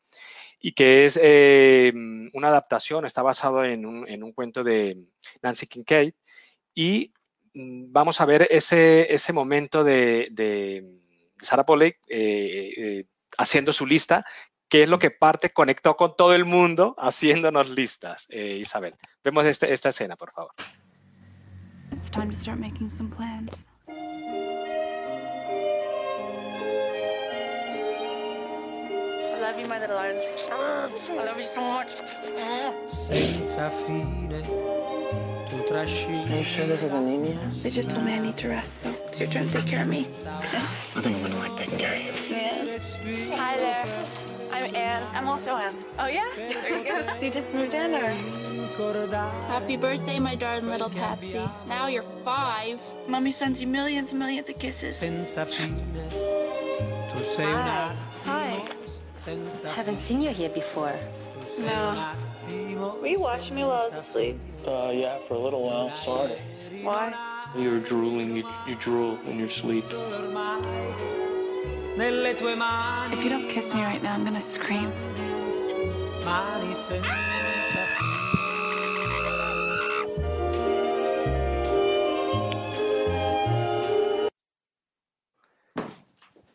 [0.60, 1.92] y que es eh,
[2.32, 5.06] una adaptación, está basado en un, cuento de
[5.40, 6.14] Nancy Kincaid,
[6.74, 7.12] y
[7.54, 10.98] mm, vamos a ver ese, ese momento de, de
[11.38, 13.04] Sarah Polley eh, eh,
[13.38, 14.24] haciendo su lista,
[14.68, 18.94] que es lo que parte conectó con todo el mundo haciéndonos listas, Isabel.
[19.22, 20.52] Vemos este, esta escena, por favor.
[22.04, 23.64] It's time to start making some plans.
[23.88, 23.94] I
[29.40, 30.22] love you, my little orange.
[30.52, 31.92] I love you so much.
[32.84, 34.42] Senza fine,
[35.48, 36.30] tu trascini.
[36.30, 37.38] Are you sure this is anemia?
[37.62, 39.80] They just told me I need to rest, so it's your turn to take care
[39.84, 40.06] of me.
[40.26, 42.12] I think I'm gonna like taking care of you.
[42.36, 42.78] Yeah.
[43.38, 43.86] Hi there.
[44.52, 45.02] I'm Anne.
[45.14, 45.74] I'm also Anne.
[45.98, 46.28] Oh, yeah?
[46.36, 47.00] There you go.
[47.16, 48.53] so you just moved in, or?
[48.74, 51.40] Happy birthday, my darling little Patsy.
[51.68, 52.80] Now you're five.
[53.06, 54.98] Mommy sends you millions and millions of kisses.
[57.44, 57.94] Hi.
[58.24, 58.64] Hi.
[59.70, 60.92] Haven't seen you here before.
[61.60, 62.10] No.
[63.00, 64.40] Were you watching me while I was asleep?
[64.66, 65.94] Uh, yeah, for a little while.
[65.94, 66.38] Sorry.
[66.82, 67.14] Why?
[67.56, 68.36] You're drooling.
[68.36, 69.84] You, you drool in your sleep.
[73.12, 74.92] If you don't kiss me right now, I'm gonna scream.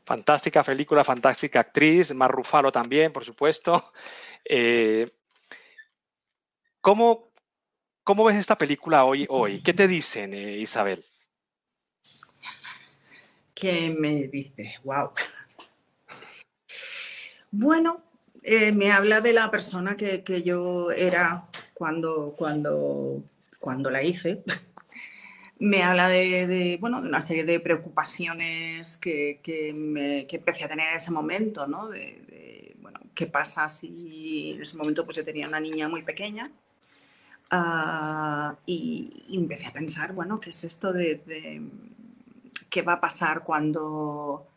[0.09, 3.93] Fantástica película, fantástica actriz, Mar Rufalo también, por supuesto.
[4.51, 5.07] Eh,
[6.81, 7.31] ¿cómo,
[8.25, 9.27] ves esta película hoy?
[9.29, 9.61] hoy?
[9.61, 11.05] ¿Qué te dicen, eh, Isabel?
[13.53, 14.79] ¿Qué me dice?
[14.83, 15.11] ¡Wow!
[17.51, 18.01] Bueno,
[18.41, 23.21] eh, me habla de la persona que, que, yo era cuando, cuando,
[23.59, 24.43] cuando la hice
[25.59, 30.69] me habla de, bueno, de una serie de preocupaciones que, que, me, que, empecé a
[30.69, 31.89] tener en ese momento, ¿no?
[31.89, 36.51] De, bueno, ¿qué pasa si en ese momento pues yo tenía una niña muy pequeña?
[37.51, 41.21] Uh, y, empecé a pensar, bueno, ¿qué es esto de,
[42.69, 44.47] qué va a pasar cuando,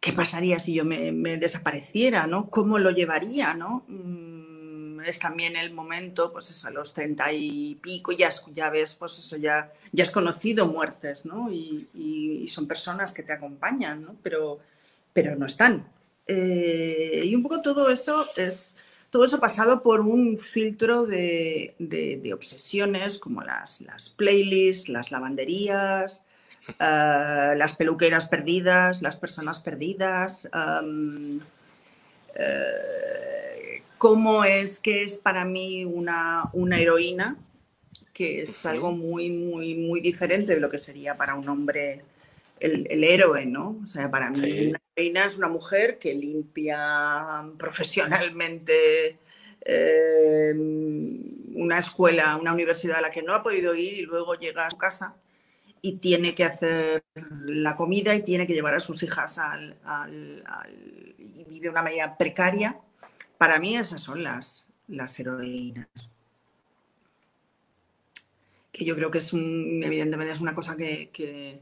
[0.00, 2.50] qué pasaría si yo me, me desapareciera, ¿no?
[2.50, 3.84] ¿Cómo lo llevaría, ¿no?
[3.86, 4.25] Mm,
[5.04, 9.18] es también el momento, pues eso, a los treinta y pico, ya, ya ves, pues
[9.18, 11.50] eso, ya, ya has conocido muertes, ¿no?
[11.50, 14.16] Y, son personas que te acompañan, ¿no?
[14.22, 14.60] Pero,
[15.12, 15.88] pero no están.
[16.26, 18.76] Eh, y un poco todo eso es
[19.10, 26.22] todo eso pasado por un filtro de, de, obsesiones como las, las, playlists, las lavanderías,
[26.68, 30.48] eh, las peluqueras perdidas, las personas perdidas.
[30.52, 31.40] Um,
[33.98, 37.36] cómo es que es para mí una, una heroína,
[38.12, 42.02] que es algo muy, muy, muy diferente de lo que sería para un hombre
[42.60, 43.78] el, el héroe, ¿no?
[43.82, 49.18] O sea, para mí una heroína es una mujer que limpia profesionalmente
[49.60, 50.54] eh,
[51.54, 54.70] una escuela, una universidad a la que no ha podido ir y luego llega a
[54.70, 55.16] su casa
[55.82, 57.04] y tiene que hacer
[57.44, 61.68] la comida y tiene que llevar a sus hijas al, al, al y vive de
[61.68, 62.80] una manera precaria
[63.38, 66.14] para mí esas son las, las heroínas.
[68.72, 71.60] Que yo creo que es un, evidentemente es una cosa que,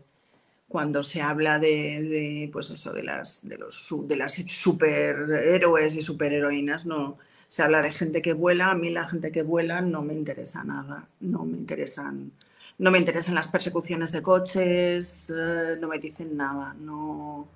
[0.69, 6.87] cuando se habla de, pues eso, de las, de los de las superhéroes y superheroínas,
[6.87, 10.15] no, se habla de gente que vuela, a mí la gente que vuela no me
[10.15, 12.33] interesa nada, no me interesan,
[12.79, 17.47] no me interesan las persecuciones de coches, eh, no me dicen nada, no,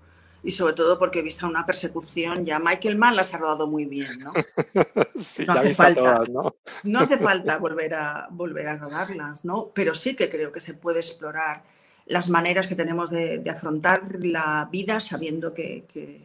[0.42, 3.87] y sobre todo porque he visto una persecución, ya Michael Mann las ha rodado muy
[3.87, 4.33] bien, ¿no?
[5.18, 6.55] sí, no hace falta, ¿no?
[6.85, 7.01] ¿no?
[7.01, 9.70] hace falta volver a, volver a rodarlas, ¿no?
[9.74, 11.64] Pero sí que creo que se puede explorar
[12.07, 15.85] las maneras que tenemos de, afrontar la vida sabiendo que,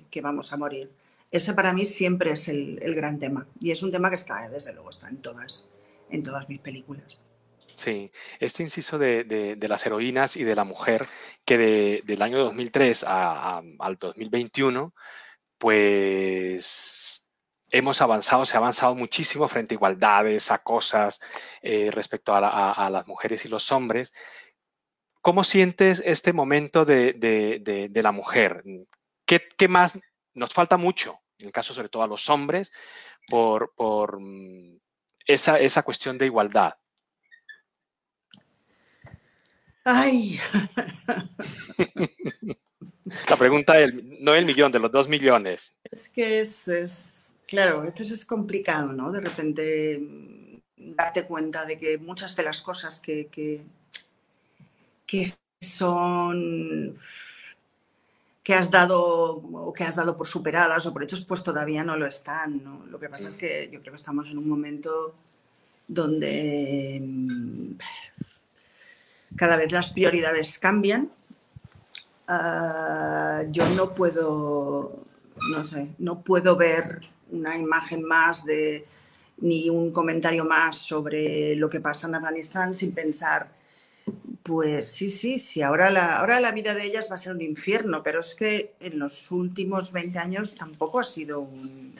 [0.10, 0.92] que, vamos a morir.
[1.32, 4.48] Ese para mí siempre es el, el, gran tema y es un tema que está,
[4.48, 5.68] desde luego, está en todas,
[6.10, 7.20] en todas mis películas.
[7.76, 11.08] Sí, este inciso de, las heroínas y de la mujer
[11.44, 14.94] que del año 2003 al 2021,
[15.58, 17.32] pues
[17.74, 21.20] hemos avanzado, se ha avanzado muchísimo frente a igualdades, a cosas
[21.62, 24.14] eh, respecto a, las mujeres y los hombres.
[25.22, 28.64] ¿Cómo sientes este momento de, la mujer?
[29.26, 29.98] ¿Qué, más?
[30.36, 32.72] Nos falta mucho, en el caso sobre todo a los hombres,
[33.28, 33.72] por,
[34.20, 34.78] mm,
[35.26, 36.76] esa, esa cuestión de igualdad.
[39.84, 40.40] Ay.
[43.30, 45.76] La pregunta es, no el millón, de los dos millones.
[45.92, 49.12] Es que es, claro, entonces es complicado, ¿no?
[49.12, 53.62] De repente mm, darte cuenta de que muchas de las cosas que, que,
[55.06, 56.98] que son
[58.44, 61.96] que has dado o que has dado por superadas o por hechos, pues todavía no
[61.96, 62.64] lo están.
[62.64, 62.86] ¿no?
[62.88, 65.16] Lo que pasa es que yo creo que estamos en un momento
[65.88, 67.53] donde mm,
[69.36, 71.10] cada vez las prioridades cambian.
[72.28, 75.06] Ah, yo no puedo,
[75.52, 78.86] no sé, no puedo ver una imagen más de
[79.38, 83.50] ni un comentario más sobre lo que pasa en Afganistán sin pensar
[84.44, 85.62] pues sí, sí, sí.
[85.62, 88.74] Ahora la, ahora la vida de ellas va a ser un infierno, pero es que
[88.82, 91.96] en los últimos 20 años tampoco ha sido un,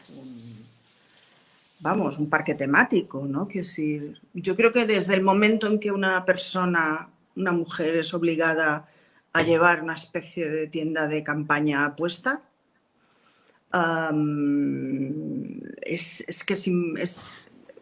[1.80, 3.48] vamos, un parque temático, ¿no?
[3.48, 8.14] Que decir, yo creo que desde el momento en que una persona, una mujer, es
[8.14, 8.90] obligada
[9.34, 12.44] a llevar una especie de tienda de campaña puesta,
[15.82, 17.32] es, es, que es,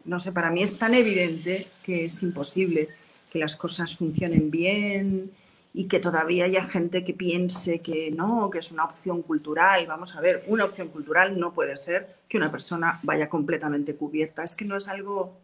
[0.06, 2.88] no sé, para mí es tan evidente que es imposible
[3.30, 5.32] que las cosas funcionen bien
[5.74, 9.86] y que todavía haya gente que piense que no, que es una opción cultural.
[9.88, 14.44] Vamos a ver, una opción cultural no puede ser que una persona vaya completamente cubierta.
[14.44, 15.38] Es que no es algo,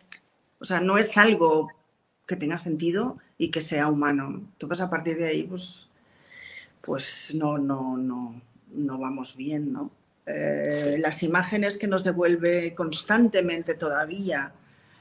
[0.60, 1.72] o sea, no es algo
[2.28, 4.28] que tenga sentido y que sea humano.
[4.28, 5.90] Entonces, a partir de ahí, pues,
[6.82, 8.42] pues no, no, no,
[8.74, 9.92] no vamos bien, ¿no?
[10.26, 14.54] Eh, las imágenes que nos devuelve constantemente todavía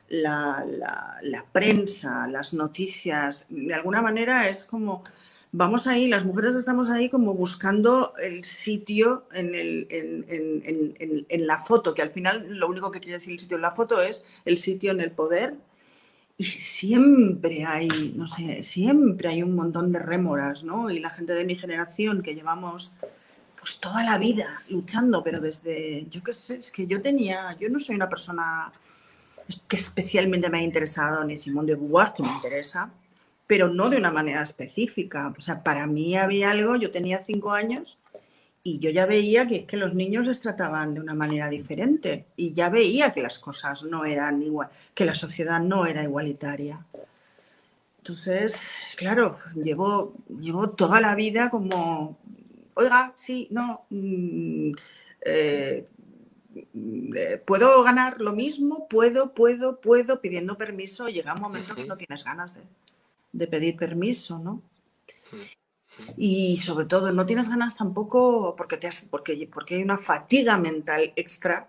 [0.09, 5.03] la, prensa, las noticias, de alguna manera es como,
[5.51, 11.93] vamos ahí, las mujeres estamos ahí como buscando el sitio en, el, en, la foto,
[11.93, 14.59] que al final lo único que quiere decir el sitio en la foto es el
[14.59, 15.55] sitio en el poder.
[16.38, 20.90] Y siempre hay, no sé, siempre hay un montón de rémoras, ¿no?
[20.90, 22.92] Y la gente de mi generación que llevamos
[23.59, 27.70] pues toda la vida luchando, pero desde, yo qué sé, es que yo tenía, yo
[27.70, 28.70] no soy una persona
[29.66, 32.90] que especialmente me ha interesado ni Simón de Beauvoir, que me interesa,
[33.46, 35.33] pero no de una manera específica.
[35.37, 37.99] O sea, para mí había algo, yo tenía cinco años
[38.66, 42.52] y yo ya veía que, que los niños les trataban de una manera diferente y
[42.52, 46.85] ya veía que las cosas no eran igual, que la sociedad no era igualitaria.
[47.98, 52.18] Entonces, claro, llevo, llevo toda la vida como,
[52.74, 54.72] oiga, sí, no, mm,
[55.20, 55.87] eh,
[56.57, 61.96] eh, puedo ganar lo mismo, puedo, puedo, puedo, pidiendo permiso, llega un momento que no
[61.96, 62.52] tienes ganas
[63.33, 64.61] de, pedir permiso, ¿no?
[66.17, 71.13] Y sobre todo, no tienes ganas tampoco porque, te porque, porque hay una fatiga mental
[71.17, 71.69] extra,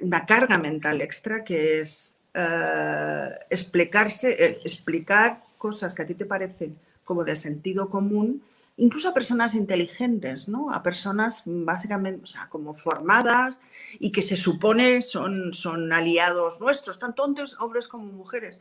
[0.00, 6.26] una carga mental extra que es eh, explicarse, eh, explicar cosas que a ti te
[6.26, 8.42] parecen como de sentido común
[8.78, 10.72] incluso a personas inteligentes, ¿no?
[10.72, 13.60] A personas básicamente, o sea, como formadas
[13.98, 18.58] y que se supone son, son aliados nuestros, tanto hombres como mujeres.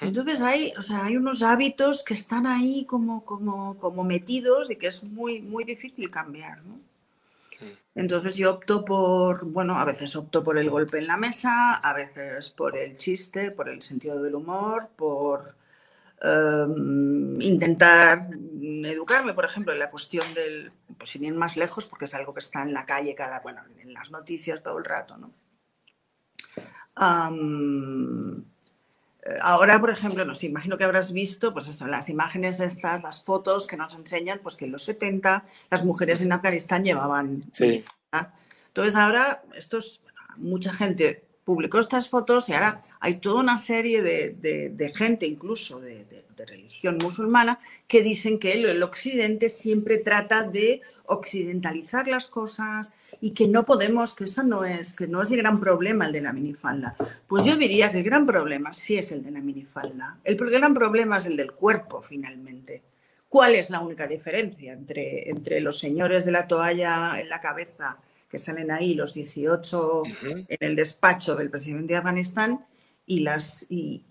[0.00, 4.76] Entonces hay, o sea, hay unos hábitos que están ahí como, como, como metidos y
[4.76, 6.80] que es muy, muy difícil cambiar, ¿no?
[7.94, 11.94] Entonces yo opto por, bueno, a veces opto por el golpe en la mesa, a
[11.94, 15.54] veces por el chiste, por el sentido del humor, por
[16.26, 18.28] Em, intentar
[18.84, 22.32] educarme, por ejemplo, en la cuestión del, pues sin ir más lejos, porque es algo
[22.32, 25.32] que está en la calle cada, bueno, en las noticias todo el rato, ¿no?
[29.40, 33.66] Ahora, por ejemplo, nos imagino que habrás visto, pues eso, las imágenes estas, las fotos
[33.66, 37.42] que nos enseñan, pues que en los 70 las mujeres en Afganistán llevaban.
[37.52, 37.84] Sí.
[38.68, 40.00] Entonces ahora, esto es,
[40.36, 46.24] mucha gente publicó estas fotos y ahora hay toda una serie de, gente, incluso de,
[46.46, 53.48] religión musulmana, que dicen que el, occidente siempre trata de occidentalizar las cosas y que
[53.48, 56.32] no podemos, que eso no es, que no es el gran problema el de la
[56.32, 56.96] minifalda.
[57.26, 60.18] Pues yo diría que el gran problema sí es el de la minifalda.
[60.24, 62.82] El gran problema es el del cuerpo, finalmente.
[63.28, 67.98] ¿Cuál es la única diferencia entre, entre los señores de la toalla en la cabeza
[68.28, 70.02] que salen ahí los 18
[70.48, 72.64] en el despacho del presidente de Afganistán
[73.06, 74.02] y, las, y,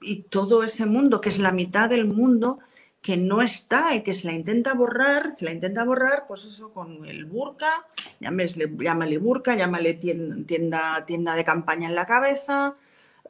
[0.00, 2.58] y todo ese mundo, que es la mitad del mundo
[3.04, 6.72] que no está y que se la intenta borrar, se la intenta borrar, pues eso
[6.72, 7.86] con el burka,
[8.18, 12.74] llámale burka, llámale tienda, tienda de campaña en la cabeza,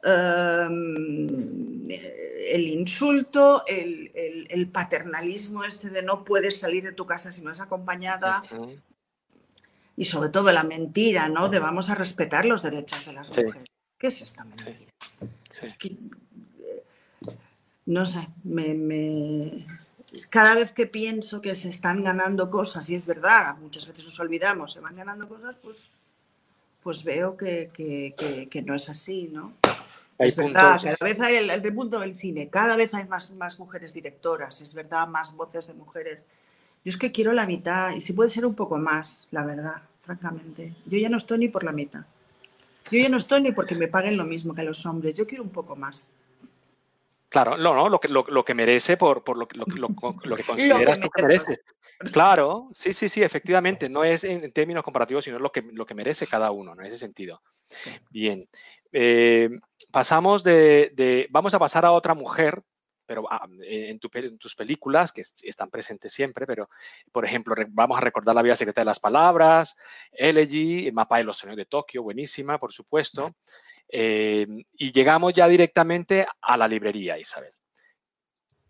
[0.01, 7.51] em, el insulto, el, paternalismo este de no puedes salir de tu casa si no
[7.51, 8.43] es acompañada,
[9.97, 11.49] y sobre todo la mentira, ¿no?
[11.49, 13.67] De vamos a respetar los derechos de las mujeres.
[13.97, 14.89] ¿Qué es esta mentira?
[17.85, 19.65] No sé, me,
[20.29, 24.19] cada vez que pienso que se están ganando cosas, y es verdad, muchas veces nos
[24.19, 25.91] olvidamos, se van ganando cosas, pues,
[26.83, 29.53] pues veo que, que, no es así, ¿no?
[30.17, 30.83] Hay es verdad, puntos.
[30.83, 34.61] cada vez hay el, el punto del cine, cada vez hay más, más mujeres directoras,
[34.61, 36.23] es verdad, más voces de mujeres.
[36.85, 39.81] Yo es que quiero la mitad, y si puede ser un poco más, la verdad,
[39.99, 40.73] francamente.
[40.85, 42.05] Yo ya no estoy ni por la mitad.
[42.91, 45.25] Yo ya no estoy ni porque me paguen lo mismo que a los hombres, yo
[45.25, 46.11] quiero un poco más.
[47.35, 49.89] Claro, no, no, lo que, lo, lo que merece por, por lo, que- lo, lo-
[50.23, 51.59] lo que consideras tú que mereces.
[52.13, 53.89] Claro, sí, sí, sí, efectivamente.
[53.89, 56.81] No es en, en términos comparativos, sino lo que, lo que merece cada uno, ¿no?
[56.81, 57.41] En ese sentido.
[58.09, 58.41] Bien.
[58.93, 59.49] Eh,
[59.91, 62.61] pasamos de, de- Vamos a pasar a otra mujer,
[63.05, 66.69] pero ah, eh, en, tu en tus películas, que es- están presentes siempre, pero,
[67.11, 69.75] por ejemplo, vamos a recordar La vida secreta de las palabras,
[70.13, 73.35] Elegy, El mapa de los sueños de Tokio, buenísima, por supuesto.
[73.89, 77.51] Eh, y llegamos ya directamente a la librería, Isabel,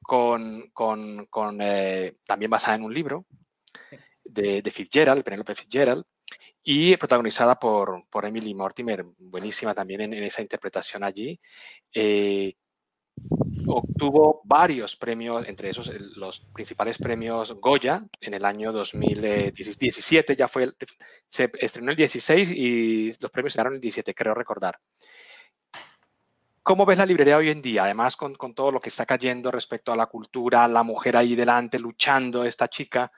[0.01, 3.25] con, con- con, eh, también basada en un libro
[4.23, 6.03] de, de Fitzgerald, Penelope Fitzgerald,
[6.63, 11.39] y protagonizada por, por Emily Mortimer, buenísima también en, en esa interpretación allí.
[11.93, 12.55] Eh,
[13.67, 20.63] obtuvo varios premios, entre esos los principales premios Goya en el año 2017, ya fue,
[20.63, 20.75] el-
[21.27, 24.79] se estrenó el 16 y los premios se el 17, creo recordar.
[26.63, 27.83] ¿Cómo ves la librería hoy en día?
[27.83, 31.35] Además, con, con todo lo que está cayendo respecto a la cultura, la mujer ahí
[31.35, 33.11] delante luchando, esta chica.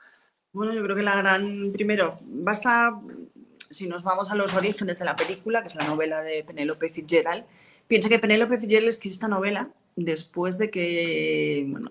[0.51, 2.99] Bueno, yo creo que la gran, primero, basta,
[3.69, 6.89] si nos vamos a los orígenes de la película, que es la novela de Penélope
[6.89, 7.45] Fitzgerald,
[7.87, 11.89] piensa que Penélope Fitzgerald escribió esta novela después de que, bueno,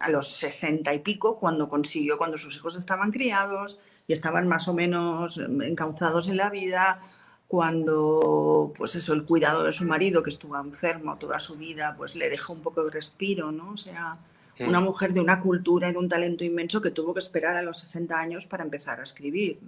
[0.00, 4.68] a los sesenta y pico, cuando consiguió, cuando sus hijos estaban criados y estaban más
[4.68, 7.00] o menos encauzados en la vida,
[7.46, 12.14] cuando, pues eso, el cuidado de su marido, que estuvo enfermo toda su vida, pues
[12.14, 13.72] le dejó un poco de respiro, ¿no?
[13.72, 14.18] O sea,
[14.60, 17.62] una mujer de una cultura y de un talento inmenso que tuvo que esperar a
[17.62, 19.58] los 60 años para empezar a escribir.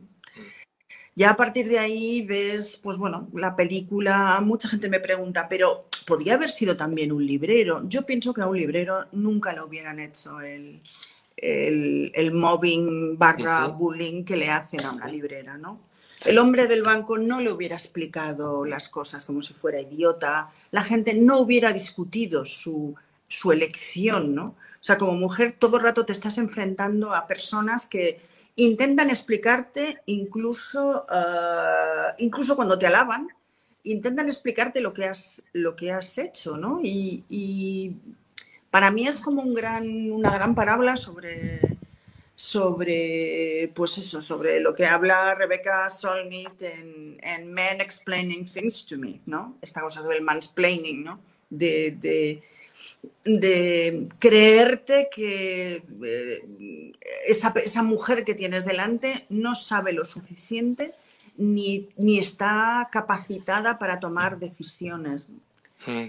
[1.14, 5.86] Ya a partir de ahí ves, pues bueno, la película, mucha gente me pregunta, pero
[6.06, 7.82] ¿podría haber sido también un librero?
[7.88, 10.80] Yo pienso que a un librero nunca le hubieran hecho el,
[11.36, 15.80] el, el mobbing barra bullying que le hacen a una librera, ¿no?
[16.26, 20.84] El hombre del banco no le hubiera explicado las cosas como si fuera idiota, la
[20.84, 22.94] gente no hubiera discutido su,
[23.26, 24.44] su elección, ¿no?
[24.44, 28.20] O sea, como mujer todo el rato te estás enfrentando a personas que
[28.64, 33.28] intentan explicarte incluso, eh, incluso cuando te alaban,
[33.84, 36.80] intentan explicarte lo que has, lo que has hecho, ¿no?
[36.82, 37.96] Y,
[38.70, 41.60] para mí es como un gran, una gran parábola sobre,
[42.36, 48.96] sobre, pues eso, sobre lo que habla Rebecca Solnit en, en Men Explaining Things to
[48.96, 49.56] Me, ¿no?
[49.60, 51.18] Esta cosa del mansplaining, ¿no?
[51.48, 52.42] De,
[53.24, 56.92] de creerte que eh,
[57.26, 60.94] esa, esa mujer que tienes delante no sabe lo suficiente
[61.36, 65.30] ni, ni está capacitada para tomar decisiones.
[65.86, 66.08] Mm,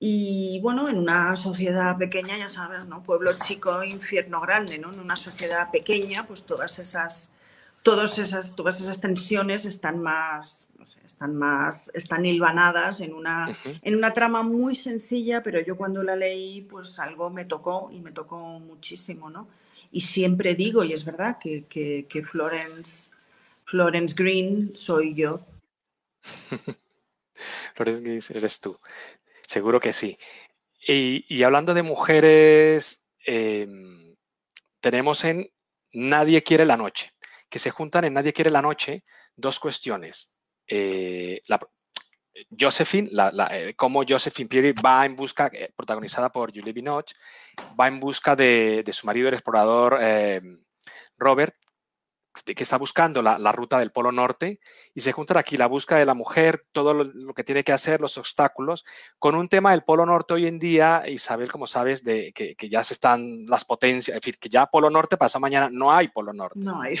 [0.00, 3.02] Y bueno, en una sociedad pequeña, ya sabes, ¿no?
[3.02, 4.92] Pueblo chico, infierno grande, ¿no?
[4.92, 7.32] En una sociedad pequeña, pues todas esas,
[7.88, 13.56] todas esas, todas esas tensiones están más, no sé, están más, están hilvanadas en una,
[13.80, 18.00] en una trama muy sencilla, pero yo cuando la leí, pues algo me tocó y
[18.00, 19.48] me tocó muchísimo, ¿no?
[19.90, 23.10] Y siempre digo, y es verdad, que, que, que Florence,
[23.64, 25.40] Florence Green soy yo.
[27.74, 28.76] Flores Gris, eres tú.
[29.46, 30.18] Seguro que sí.
[30.86, 34.14] Y, y hablando de mujeres, em,
[34.80, 35.50] tenemos en
[35.90, 37.12] Nadie quiere la noche,
[37.48, 39.04] que se juntan en Nadie quiere la noche
[39.36, 40.36] dos cuestiones.
[40.66, 41.40] Eh,
[42.58, 47.16] Josephine, la, eh, cómo Josephine Pierre va en busca, eh, protagonizada por Julie Binoche,
[47.78, 49.98] va en busca de, su marido, el explorador
[51.16, 51.54] Robert,
[52.44, 54.60] que está buscando la, la ruta del Polo Norte
[54.94, 57.72] y se juntan aquí la búsqueda de la mujer, todo lo, lo que tiene que
[57.72, 58.84] hacer, los obstáculos,
[59.18, 62.68] con un tema del Polo Norte hoy en día, Isabel, como sabes, de que, que
[62.68, 66.08] ya se están las potencias, es decir, que ya Polo Norte pasado mañana no hay
[66.08, 66.98] Polo Norte, No hay.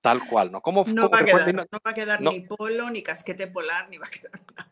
[0.00, 0.60] tal cual, ¿no?
[0.60, 2.30] ¿Cómo, No cómo- va a recuerda- quedar, no va a quedar no.
[2.30, 4.70] ni polo, ni casquete polar, ni va a quedar nada.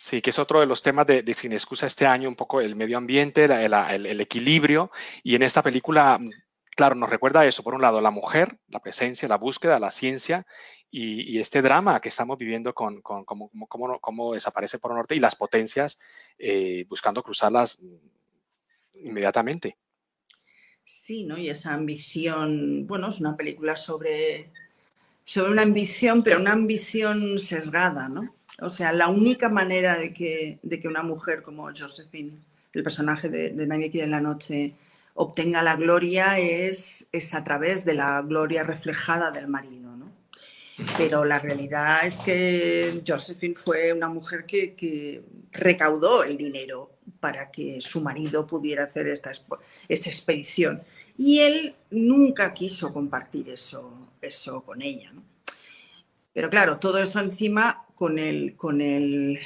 [0.00, 2.60] Sí, que es otro de los temas de, de Sin Excusa este año, un poco
[2.60, 4.92] el medio ambiente, la- la- el, el equilibrio.
[5.24, 6.20] Y en esta película,
[6.78, 7.64] claro, nos recuerda eso.
[7.64, 10.46] Por un lado, la mujer, la presencia, la búsqueda, la ciencia
[10.92, 15.98] y, este drama que estamos viviendo con, cómo, desaparece por el norte y las potencias
[16.38, 19.76] eh, buscando cruzarlas mm, inmediatamente.
[20.84, 21.36] Sí, ¿no?
[21.36, 24.48] Y esa ambición, bueno, es una película sobre,
[25.24, 28.36] sobre una ambición, pero una ambición sesgada, ¿no?
[28.60, 32.38] O sea, la única manera de que, de que una mujer como Josephine,
[32.72, 34.76] el personaje de, de en la noche,
[35.20, 40.12] obtenga la gloria es, es a través de la gloria reflejada del marido, ¿no?
[40.96, 47.50] Pero la realidad es que Josephine fue una mujer que, que recaudó el dinero para
[47.50, 49.32] que su marido pudiera hacer esta,
[49.88, 50.84] esta expedición.
[51.16, 55.12] Y él nunca quiso compartir eso, eso con ella.
[56.32, 59.40] Pero claro, todo esto encima con el, con el,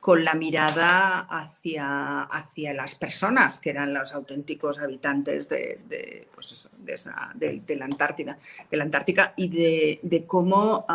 [0.00, 7.76] con la mirada hacia, hacia las personas que eran los auténticos habitantes de, pues de,
[7.76, 8.38] la Antártida,
[8.70, 10.86] de la Antártica y de, cómo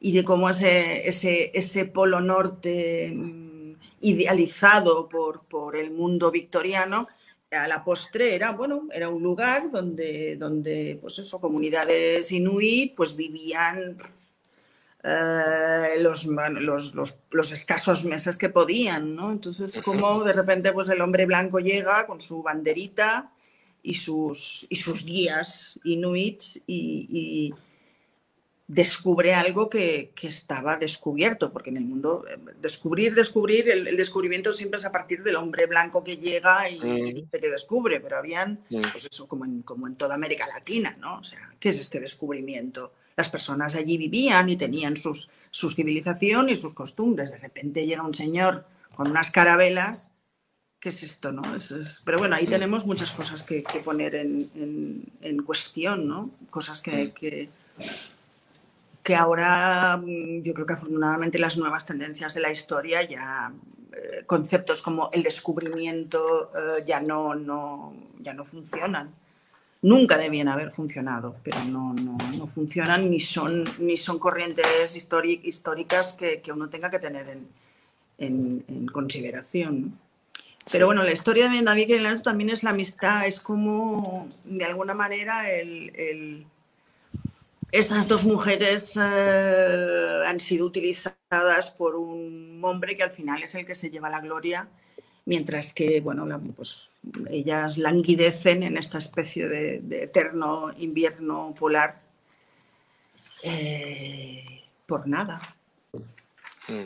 [0.00, 7.08] y de cómo ese, ese, ese polo norte mm, idealizado por, por, el mundo victoriano,
[7.50, 13.16] a la postre era, bueno, era un lugar donde, donde pues eso, comunidades inuit pues
[13.16, 13.96] vivían
[15.02, 15.63] eh,
[16.02, 19.32] los, los, los, los, escasos meses que podían, ¿no?
[19.32, 23.32] Entonces, como de repente pues el hombre blanco llega con su banderita
[23.82, 27.52] y sus, y sus guías inuits y
[28.66, 34.80] descubre algo que, estaba descubierto, porque en el mundo eh, descubrir, descubrir, el, descubrimiento siempre
[34.80, 37.14] es a partir del hombre blanco que llega y, mm.
[37.14, 38.80] dice que descubre, pero habían, mm.
[38.92, 41.18] pues eso, como en, como en toda América Latina, ¿no?
[41.18, 42.92] O sea, ¿qué es este descubrimiento?
[43.16, 47.30] Las personas allí vivían y tenían sus, su civilización y sus costumbres.
[47.30, 50.10] De repente llega un señor con unas carabelas
[50.84, 51.32] ¿qué es esto?
[51.32, 51.56] No?
[51.56, 52.50] Es, pero bueno, ahí mm.
[52.50, 56.30] tenemos muchas cosas que, poner en, en, cuestión, ¿no?
[56.50, 57.48] Cosas que, que,
[59.02, 63.50] que ahora mm, yo creo que afortunadamente las nuevas tendencias de la historia ya
[63.92, 69.14] eh, conceptos como el descubrimiento eh, ya no, no, ya no funcionan.
[69.84, 76.14] Nunca debían haber funcionado, pero no, no, no funcionan ni son, ni son corrientes históricas
[76.14, 77.46] que, que, uno tenga que tener en,
[78.16, 79.98] en, en consideración.
[80.72, 84.94] Pero bueno, la historia de David y también es la amistad, es como de alguna
[84.94, 86.46] manera el, el
[87.70, 93.66] esas dos mujeres eh, han sido utilizadas por un hombre que al final es el
[93.66, 94.66] que se lleva la gloria,
[95.26, 96.90] mientras que bueno, pues,
[97.30, 102.00] ellas languidecen en esta especie de, eterno invierno polar
[103.42, 105.40] eh, por nada.
[106.68, 106.84] Mm.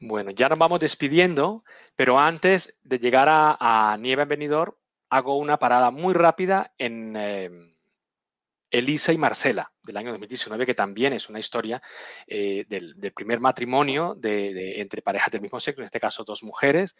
[0.00, 1.64] Bueno, ya nos vamos despidiendo,
[1.96, 4.74] pero antes de llegar a, Nieve en Benidorm,
[5.08, 7.14] hago una parada muy rápida en...
[7.16, 7.73] Eh,
[8.74, 11.80] Elisa y Marcela, del año 2019, que también es una historia
[12.26, 16.96] eh, del, primer matrimonio de, entre parejas del mismo sexo, en este caso dos mujeres,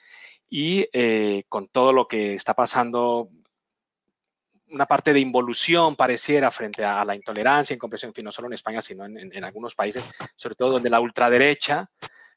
[0.49, 3.29] y eh, con todo lo que está pasando,
[4.68, 8.55] una parte de involución pareciera frente a, la intolerancia, incomprensión, en fin, no solo en
[8.55, 11.91] España, sino en, algunos países, sobre todo donde la ultraderecha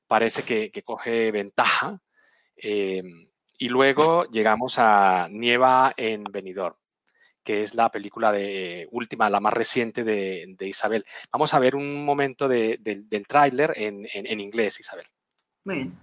[0.07, 1.99] parece que, coge ventaja.
[2.55, 3.03] Eh,
[3.59, 6.75] y luego llegamos a Nieva en Benidorm
[7.47, 11.05] que es la película de última, la más reciente de, de Isabel.
[11.31, 15.05] Vamos a ver un momento de, de, del tráiler en, en, en, inglés, Isabel.
[15.63, 15.97] Bien.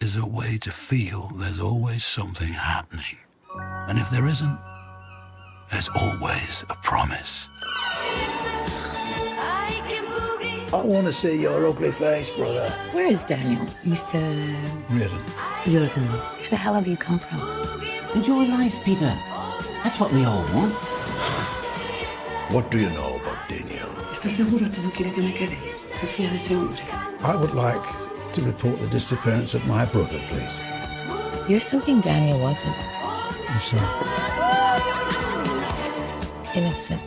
[0.00, 3.18] Is a way to feel there's always something happening.
[3.86, 4.58] And if there isn't,
[5.70, 7.46] there's always a promise.
[10.72, 12.68] I want to see your ugly face, brother.
[12.90, 13.64] Where is Daniel?
[13.86, 14.18] Mr.
[14.90, 15.22] Reardon.
[15.68, 16.02] Reardon.
[16.02, 17.38] Where the hell have you come from?
[18.16, 19.16] Enjoy life, Peter.
[19.88, 20.74] That's what we all want.
[22.52, 23.88] What do you know about Daniel?
[24.12, 25.56] ¿Estás seguro que no quiere que me quede?
[25.94, 26.82] Se fía de ese hombre.
[27.24, 27.80] I would like
[28.34, 30.60] to report the disappearance of my brother, please.
[31.48, 32.76] You're something Daniel wasn't.
[33.48, 33.88] What's that?
[36.54, 37.00] Innocent.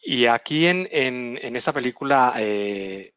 [0.00, 3.14] Y aquí en, en, en esta película eh,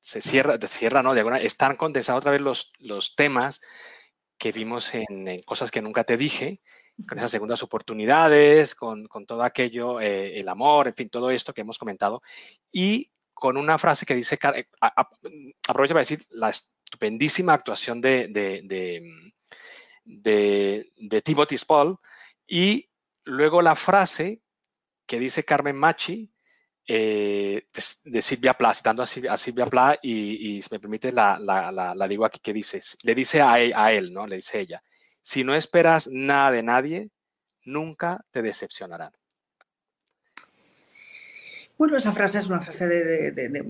[0.00, 1.12] se cierra, cierra, ¿no?
[1.12, 3.60] De alguna, están condensados otra vez los, los temas
[4.42, 6.60] que vimos en, Cosas que nunca te dije,
[7.08, 11.60] con esas segundas oportunidades, con, todo aquello, eh, el amor, en fin, todo esto que
[11.60, 12.22] hemos comentado,
[12.72, 19.00] y con una frase que dice, eh, aprovecho para decir la estupendísima actuación de, de,
[20.04, 21.96] de, Timothy Spall,
[22.44, 22.90] y
[23.22, 24.42] luego la frase
[25.06, 26.31] que dice Carmen Machi,
[26.86, 27.66] eh,
[28.04, 32.40] de, Silvia Plath, citando a, Silvia Plath y, si me permite la, la, digo aquí
[32.40, 34.26] que dice, le dice a él, a él, ¿no?
[34.26, 34.82] Le dice ella,
[35.22, 37.10] si no esperas nada de nadie,
[37.64, 39.12] nunca te decepcionarán.
[41.78, 43.60] Bueno, esa frase es una frase de, de,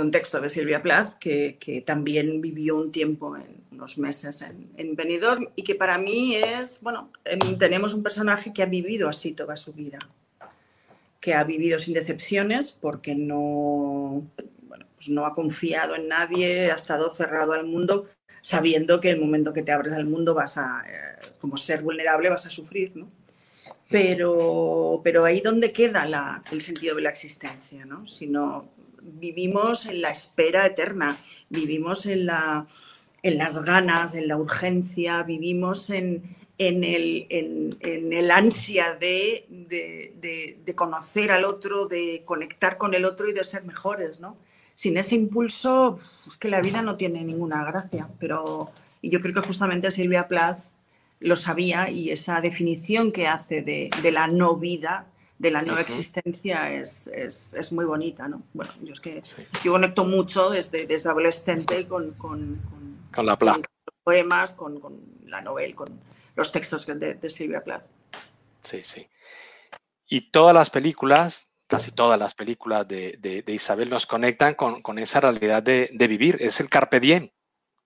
[0.00, 4.70] un, texto de Silvia Plath que, que, también vivió un tiempo, en unos meses en,
[4.76, 9.08] en Benidorm y que para mí es, bueno, em, tenemos un personaje que ha vivido
[9.08, 9.98] así toda su vida
[11.22, 14.26] que ha vivido sin decepciones porque no,
[14.96, 18.08] pues no ha confiado en nadie, ha estado cerrado al mundo,
[18.40, 22.28] sabiendo que el momento que te abres al mundo vas a, eh, como ser vulnerable,
[22.28, 23.08] vas a sufrir, ¿no?
[23.88, 28.08] Pero, pero ahí donde queda el sentido de la existencia, ¿no?
[28.08, 28.68] Si no,
[29.00, 31.18] vivimos en la espera eterna,
[31.50, 32.66] vivimos en, la,
[33.22, 36.24] en las ganas, en la urgencia, vivimos en,
[36.68, 42.94] en, el, en, en el ansia de, de, de, conocer al otro, de conectar con
[42.94, 44.36] el otro y de ser mejores, ¿no?
[44.74, 48.70] Sin ese impulso, es que la vida no tiene ninguna gracia, pero
[49.02, 50.60] yo creo que justamente Silvia Plath
[51.18, 55.06] lo sabía y esa definición que hace de, de la no vida,
[55.38, 58.42] de la no existencia, es, es, es, muy bonita, ¿no?
[58.54, 59.20] Bueno, yo es que
[59.64, 63.56] yo conecto mucho desde, desde adolescente con, con, con, con la Plath.
[63.56, 64.80] Con poemas, con
[65.26, 65.88] la novela, con
[66.34, 67.86] los textos de, Silvia Plath.
[68.62, 69.08] Sí, sí.
[70.08, 75.62] Y todas las películas, casi todas las películas de, Isabel nos conectan con, esa realidad
[75.62, 76.36] de, vivir.
[76.40, 77.30] Es el carpe diem,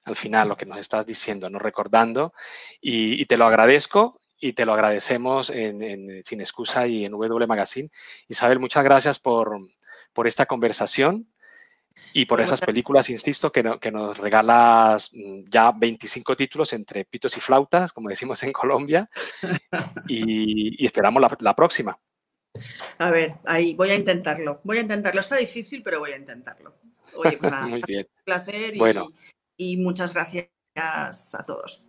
[0.05, 1.59] al final, lo que nos estás diciendo, ¿no?
[1.59, 2.33] recordando.
[2.81, 7.91] Y, te lo agradezco y te lo agradecemos en, Sin Excusa y en W Magazine.
[8.29, 9.61] Isabel, muchas gracias por
[10.27, 11.29] esta conversación
[12.13, 17.05] y por esas películas, insisto, que, no, que, nos regalas mm, ya 25 títulos entre
[17.05, 19.09] pitos y flautas, como decimos en Colombia,
[20.09, 21.99] y, y esperamos la, la, próxima.
[22.99, 24.61] A ver, ahí voy a intentarlo.
[24.65, 25.21] Voy a intentarlo.
[25.21, 26.75] Está difícil, pero voy a intentarlo.
[27.17, 28.07] Oye, pues nada, Muy bien.
[28.09, 29.09] un placer y, Bueno.
[29.57, 31.85] y muchas gracias a todos.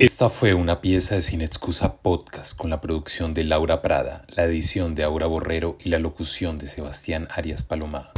[0.00, 4.44] Esta fue una pieza de Sin Excusa Podcast con la producción de Laura Prada, la
[4.44, 8.10] edición de Aura Borrero y la locución de Sebastián Arias Palomá.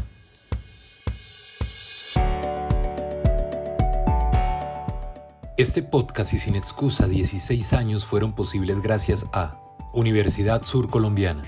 [5.56, 9.60] Este podcast y Sin Excusa 16 años fueron posibles gracias a
[9.92, 11.42] Universidad Sur Colombiana,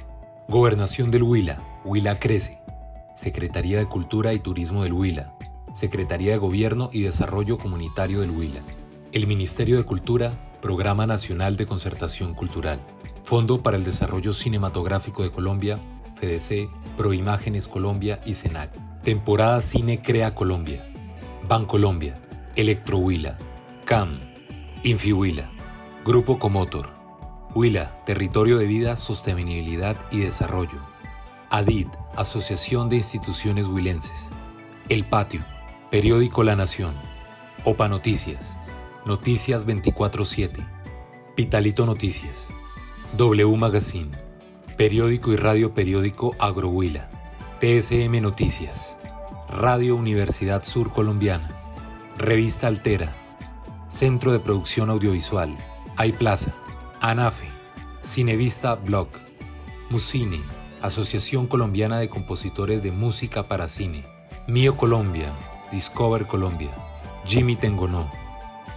[0.49, 2.59] Gobernación del Huila, Huila Crece,
[3.15, 5.33] Secretaría de Cultura y Turismo del Huila,
[5.75, 8.63] Secretaría de Gobierno y Desarrollo Comunitario del Huila,
[9.15, 12.81] el Ministerio de Cultura, Programa Nacional de Concertación Cultural,
[13.23, 15.79] Fondo para el Desarrollo Cinematográfico de Colombia,
[16.17, 18.73] FDC, Proimágenes Colombia y SENAC.
[19.05, 20.85] Temporada Cine Crea Colombia,
[21.49, 22.21] Bancolombia,
[22.57, 23.39] Electrohuila,
[23.85, 24.19] CAM,
[24.83, 25.49] Infihuila,
[26.05, 26.91] Grupo Comotor,
[27.55, 30.81] Huila, Territorio de Vida, Sostenibilidad y Desarrollo,
[31.51, 31.87] ADID,
[32.17, 34.31] Asociación de Instituciones Huilenses,
[34.89, 35.45] El Patio,
[35.89, 36.95] Periódico La Nación,
[37.65, 38.59] OPA Noticias,
[39.07, 40.67] Noticias 24-7,
[41.35, 42.55] Pitalito Noticias,
[43.19, 44.17] W Magazine,
[44.79, 47.11] Periódico y Radio Periódico Agrohuila,
[47.61, 48.97] TSM Noticias,
[49.51, 51.51] Radio Universidad Sur Colombiana,
[52.17, 53.15] Revista Altera,
[53.89, 55.55] Centro de Producción Audiovisual,
[56.03, 56.55] iPlaza,
[57.03, 57.49] ANAFE,
[58.01, 59.09] Cinevista Blog,
[59.91, 60.41] Muscine,
[60.81, 64.07] Asociación Colombiana de Compositores de Música para Cine,
[64.49, 65.31] Mío Colombia,
[65.71, 66.71] Discover Colombia,
[67.27, 68.24] Jimmy Tengonó,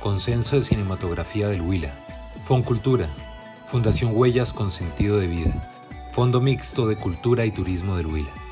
[0.01, 1.93] Consenso de Cinematografía del Huila,
[2.43, 3.09] Foncultura,
[3.65, 5.53] Fundación Huellas con Sentido de Vida,
[6.11, 8.46] Fondo Mixto de Cultura y Turismo del Huila.